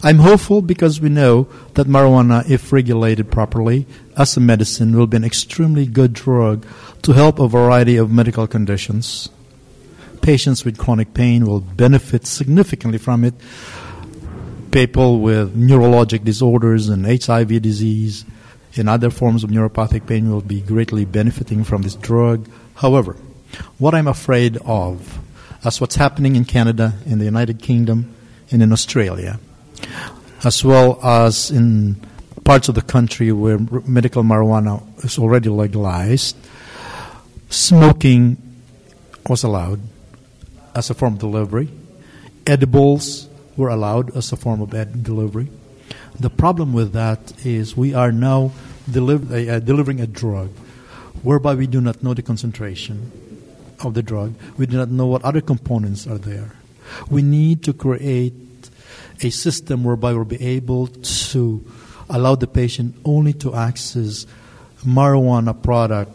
I'm 0.02 0.18
hopeful 0.18 0.62
because 0.62 1.00
we 1.00 1.08
know 1.08 1.48
that 1.74 1.86
marijuana, 1.86 2.48
if 2.48 2.72
regulated 2.72 3.30
properly 3.30 3.86
as 4.16 4.36
a 4.36 4.40
medicine, 4.40 4.96
will 4.96 5.06
be 5.06 5.16
an 5.16 5.24
extremely 5.24 5.86
good 5.86 6.12
drug 6.12 6.66
to 7.02 7.12
help 7.12 7.38
a 7.38 7.48
variety 7.48 7.96
of 7.96 8.10
medical 8.10 8.46
conditions. 8.46 9.28
Patients 10.22 10.64
with 10.64 10.78
chronic 10.78 11.12
pain 11.14 11.46
will 11.46 11.60
benefit 11.60 12.26
significantly 12.26 12.98
from 12.98 13.24
it. 13.24 13.34
People 14.70 15.20
with 15.20 15.56
neurologic 15.56 16.24
disorders 16.24 16.88
and 16.88 17.06
HIV 17.06 17.62
disease 17.62 18.24
and 18.76 18.88
other 18.88 19.10
forms 19.10 19.44
of 19.44 19.50
neuropathic 19.50 20.06
pain 20.06 20.30
will 20.30 20.40
be 20.40 20.60
greatly 20.60 21.04
benefiting 21.04 21.62
from 21.62 21.82
this 21.82 21.94
drug. 21.94 22.48
However, 22.76 23.16
what 23.78 23.94
I'm 23.94 24.08
afraid 24.08 24.56
of, 24.64 25.18
as 25.64 25.80
what's 25.80 25.96
happening 25.96 26.36
in 26.36 26.44
Canada, 26.44 26.94
in 27.06 27.18
the 27.18 27.24
United 27.24 27.60
Kingdom, 27.62 28.14
and 28.50 28.62
in 28.62 28.72
Australia, 28.72 29.38
as 30.44 30.64
well 30.64 30.98
as 31.02 31.50
in 31.50 31.96
parts 32.44 32.68
of 32.68 32.74
the 32.74 32.82
country 32.82 33.32
where 33.32 33.58
medical 33.86 34.22
marijuana 34.22 34.82
is 35.02 35.18
already 35.18 35.48
legalized, 35.48 36.36
smoking 37.48 38.36
was 39.28 39.42
allowed 39.42 39.80
as 40.74 40.90
a 40.90 40.94
form 40.94 41.14
of 41.14 41.20
delivery. 41.20 41.68
Edibles 42.46 43.28
were 43.56 43.70
allowed 43.70 44.14
as 44.16 44.32
a 44.32 44.36
form 44.36 44.60
of 44.60 44.70
delivery. 45.02 45.48
The 46.20 46.30
problem 46.30 46.72
with 46.72 46.92
that 46.92 47.46
is 47.46 47.76
we 47.76 47.94
are 47.94 48.12
now 48.12 48.52
deliver, 48.90 49.34
uh, 49.34 49.58
delivering 49.60 50.00
a 50.00 50.06
drug 50.06 50.50
whereby 51.22 51.54
we 51.54 51.66
do 51.66 51.80
not 51.80 52.02
know 52.02 52.12
the 52.12 52.22
concentration 52.22 53.10
of 53.80 53.94
the 53.94 54.02
drug. 54.02 54.34
We 54.58 54.66
do 54.66 54.76
not 54.76 54.90
know 54.90 55.06
what 55.06 55.24
other 55.24 55.40
components 55.40 56.06
are 56.06 56.18
there. 56.18 56.52
We 57.08 57.22
need 57.22 57.64
to 57.64 57.72
create 57.72 58.34
a 59.22 59.30
system 59.30 59.84
whereby 59.84 60.12
we'll 60.12 60.24
be 60.24 60.42
able 60.42 60.88
to 60.88 61.64
allow 62.08 62.34
the 62.34 62.46
patient 62.46 62.96
only 63.04 63.32
to 63.32 63.54
access 63.54 64.26
marijuana 64.84 65.62
product 65.62 66.10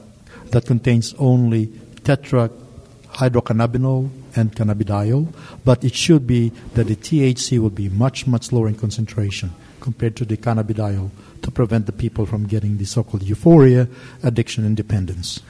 that 0.51 0.65
contains 0.65 1.13
only 1.17 1.67
tetrahydrocannabinol 1.67 4.09
and 4.35 4.53
cannabidiol, 4.55 5.33
but 5.65 5.83
it 5.83 5.95
should 5.95 6.27
be 6.27 6.49
that 6.73 6.87
the 6.87 6.95
THC 6.95 7.59
will 7.59 7.69
be 7.69 7.89
much, 7.89 8.25
much 8.27 8.51
lower 8.51 8.67
in 8.67 8.75
concentration 8.75 9.51
compared 9.79 10.15
to 10.17 10.25
the 10.25 10.37
cannabidiol 10.37 11.09
to 11.41 11.51
prevent 11.51 11.85
the 11.85 11.91
people 11.91 12.25
from 12.25 12.47
getting 12.47 12.77
the 12.77 12.85
so-called 12.85 13.23
euphoria, 13.23 13.87
addiction, 14.23 14.65
and 14.65 14.77
dependence. 14.77 15.41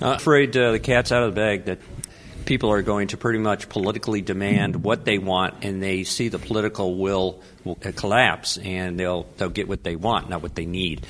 I'm 0.00 0.14
afraid 0.14 0.56
uh, 0.56 0.72
the 0.72 0.80
cat's 0.80 1.12
out 1.12 1.22
of 1.22 1.34
the 1.34 1.40
bag 1.40 1.66
that 1.66 1.78
people 2.44 2.70
are 2.70 2.82
going 2.82 3.08
to 3.08 3.16
pretty 3.16 3.38
much 3.38 3.68
politically 3.68 4.20
demand 4.20 4.82
what 4.82 5.04
they 5.04 5.18
want, 5.18 5.64
and 5.64 5.82
they 5.82 6.04
see 6.04 6.28
the 6.28 6.38
political 6.38 6.96
will, 6.96 7.40
will 7.64 7.76
collapse, 7.76 8.58
and 8.58 8.98
they'll 8.98 9.26
they'll 9.36 9.48
get 9.48 9.68
what 9.68 9.82
they 9.84 9.96
want, 9.96 10.28
not 10.28 10.42
what 10.42 10.54
they 10.54 10.66
need. 10.66 11.06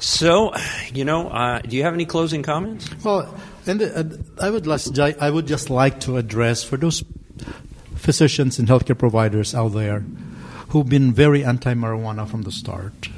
So, 0.00 0.54
you 0.94 1.04
know, 1.04 1.28
uh, 1.28 1.60
do 1.60 1.76
you 1.76 1.82
have 1.82 1.92
any 1.92 2.06
closing 2.06 2.42
comments? 2.42 2.88
Well, 3.04 3.34
and 3.66 3.82
uh, 3.82 4.04
I 4.40 4.48
would 4.48 4.64
just, 4.64 4.98
I 4.98 5.30
would 5.30 5.46
just 5.46 5.68
like 5.68 6.00
to 6.00 6.16
address 6.16 6.64
for 6.64 6.78
those 6.78 7.04
physicians 7.96 8.58
and 8.58 8.66
healthcare 8.66 8.96
providers 8.96 9.54
out 9.54 9.74
there 9.74 10.00
who've 10.70 10.88
been 10.88 11.12
very 11.12 11.44
anti-marijuana 11.44 12.26
from 12.26 12.42
the 12.42 12.52
start. 12.52 13.10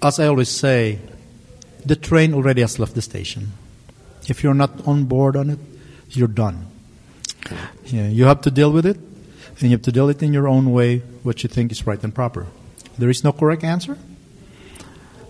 As 0.00 0.18
I 0.18 0.26
always 0.28 0.48
say, 0.48 0.98
the 1.84 1.96
train 1.96 2.32
already 2.32 2.62
has 2.62 2.78
left 2.78 2.94
the 2.94 3.02
station. 3.02 3.52
If 4.32 4.42
you're 4.42 4.54
not 4.54 4.88
on 4.88 5.04
board 5.04 5.36
on 5.36 5.50
it, 5.50 5.58
you're 6.08 6.26
done. 6.26 6.66
Yeah, 7.84 8.08
you 8.08 8.24
have 8.24 8.40
to 8.48 8.50
deal 8.50 8.72
with 8.72 8.86
it, 8.86 8.96
and 8.96 9.62
you 9.64 9.72
have 9.72 9.82
to 9.82 9.92
deal 9.92 10.08
it 10.08 10.22
in 10.22 10.32
your 10.32 10.48
own 10.48 10.72
way, 10.72 11.00
what 11.22 11.42
you 11.42 11.50
think 11.50 11.70
is 11.70 11.86
right 11.86 12.02
and 12.02 12.14
proper. 12.14 12.46
There 12.96 13.10
is 13.10 13.22
no 13.22 13.32
correct 13.32 13.62
answer. 13.62 13.98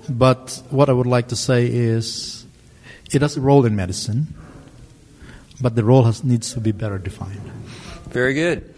But 0.08 0.62
what 0.70 0.88
I 0.88 0.92
would 0.92 1.08
like 1.08 1.26
to 1.34 1.36
say 1.36 1.66
is 1.66 2.46
it 3.10 3.22
has 3.22 3.36
a 3.36 3.40
role 3.40 3.66
in 3.66 3.74
medicine, 3.74 4.34
but 5.60 5.74
the 5.74 5.82
role 5.82 6.04
has, 6.04 6.22
needs 6.22 6.54
to 6.54 6.60
be 6.60 6.70
better 6.70 6.98
defined. 6.98 7.50
Very 8.08 8.34
good. 8.34 8.72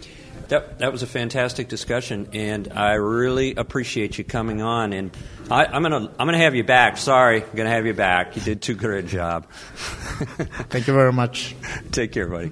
That, 0.48 0.78
that 0.78 0.90
was 0.90 1.02
a 1.02 1.06
fantastic 1.06 1.68
discussion, 1.68 2.28
and 2.32 2.72
I 2.72 2.94
really 2.94 3.54
appreciate 3.56 4.16
you 4.16 4.24
coming 4.24 4.62
on. 4.62 4.94
And 4.94 5.10
I, 5.50 5.76
am 5.76 5.82
gonna 5.82 6.10
I'm 6.18 6.26
gonna 6.26 6.38
have 6.38 6.54
you 6.54 6.64
back. 6.64 6.96
Sorry, 6.96 7.42
I'm 7.42 7.56
gonna 7.56 7.70
have 7.70 7.86
you 7.86 7.92
back. 7.92 8.36
You 8.36 8.42
did 8.42 8.62
too 8.62 8.74
good 8.74 9.04
a 9.04 9.06
job. 9.06 9.50
Thank 9.50 10.86
you 10.86 10.94
very 10.94 11.12
much. 11.12 11.54
Take 11.90 12.12
care, 12.12 12.28
buddy. 12.28 12.50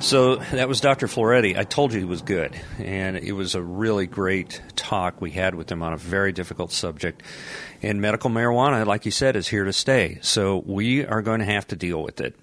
So 0.00 0.36
that 0.36 0.68
was 0.68 0.80
Dr. 0.80 1.08
Florete. 1.08 1.58
I 1.58 1.64
told 1.64 1.92
you 1.92 1.98
he 1.98 2.04
was 2.04 2.22
good, 2.22 2.54
and 2.78 3.16
it 3.16 3.32
was 3.32 3.56
a 3.56 3.62
really 3.62 4.06
great 4.06 4.62
talk 4.76 5.20
we 5.20 5.32
had 5.32 5.56
with 5.56 5.72
him 5.72 5.82
on 5.82 5.92
a 5.92 5.96
very 5.96 6.32
difficult 6.32 6.70
subject. 6.70 7.22
And 7.82 8.00
medical 8.00 8.30
marijuana, 8.30 8.86
like 8.86 9.06
you 9.06 9.10
said, 9.10 9.34
is 9.34 9.48
here 9.48 9.64
to 9.64 9.72
stay. 9.72 10.18
So 10.20 10.62
we 10.66 11.04
are 11.04 11.20
going 11.20 11.40
to 11.40 11.46
have 11.46 11.66
to 11.68 11.76
deal 11.76 12.02
with 12.02 12.20
it. 12.20 12.36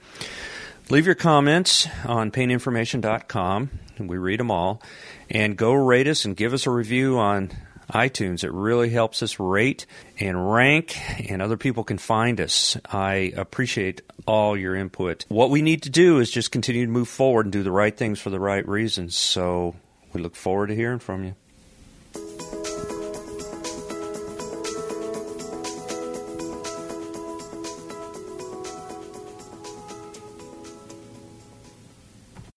Leave 0.90 1.06
your 1.06 1.16
comments 1.16 1.88
on 2.04 2.30
paininformation.com. 2.30 3.70
And 3.98 4.10
we 4.10 4.18
read 4.18 4.40
them 4.40 4.52
all. 4.52 4.82
And 5.30 5.58
go 5.58 5.74
rate 5.74 6.08
us 6.08 6.26
and 6.26 6.36
give 6.36 6.54
us 6.54 6.66
a 6.66 6.72
review 6.72 7.18
on 7.18 7.52
iTunes. 7.92 8.44
It 8.44 8.52
really 8.52 8.90
helps 8.90 9.22
us 9.22 9.40
rate 9.40 9.86
and 10.20 10.52
rank, 10.52 10.98
and 11.30 11.42
other 11.42 11.58
people 11.58 11.84
can 11.84 11.98
find 11.98 12.42
us. 12.42 12.78
I 12.86 13.34
appreciate 13.36 14.02
all 14.26 14.58
your 14.58 14.76
input. 14.76 15.26
What 15.30 15.50
we 15.50 15.62
need 15.62 15.84
to 15.84 15.90
do 15.90 16.20
is 16.20 16.32
just 16.32 16.52
continue 16.52 16.86
to 16.86 16.92
move 16.92 17.08
forward 17.08 17.46
and 17.46 17.54
do 17.54 17.64
the 17.64 17.72
right 17.72 17.96
things 17.96 18.20
for 18.20 18.30
the 18.30 18.40
right 18.40 18.68
reasons. 18.68 19.16
So 19.16 19.76
we 20.14 20.22
look 20.22 20.36
forward 20.36 20.68
to 20.68 20.76
hearing 20.76 21.00
from 21.00 21.24
you. 21.24 21.36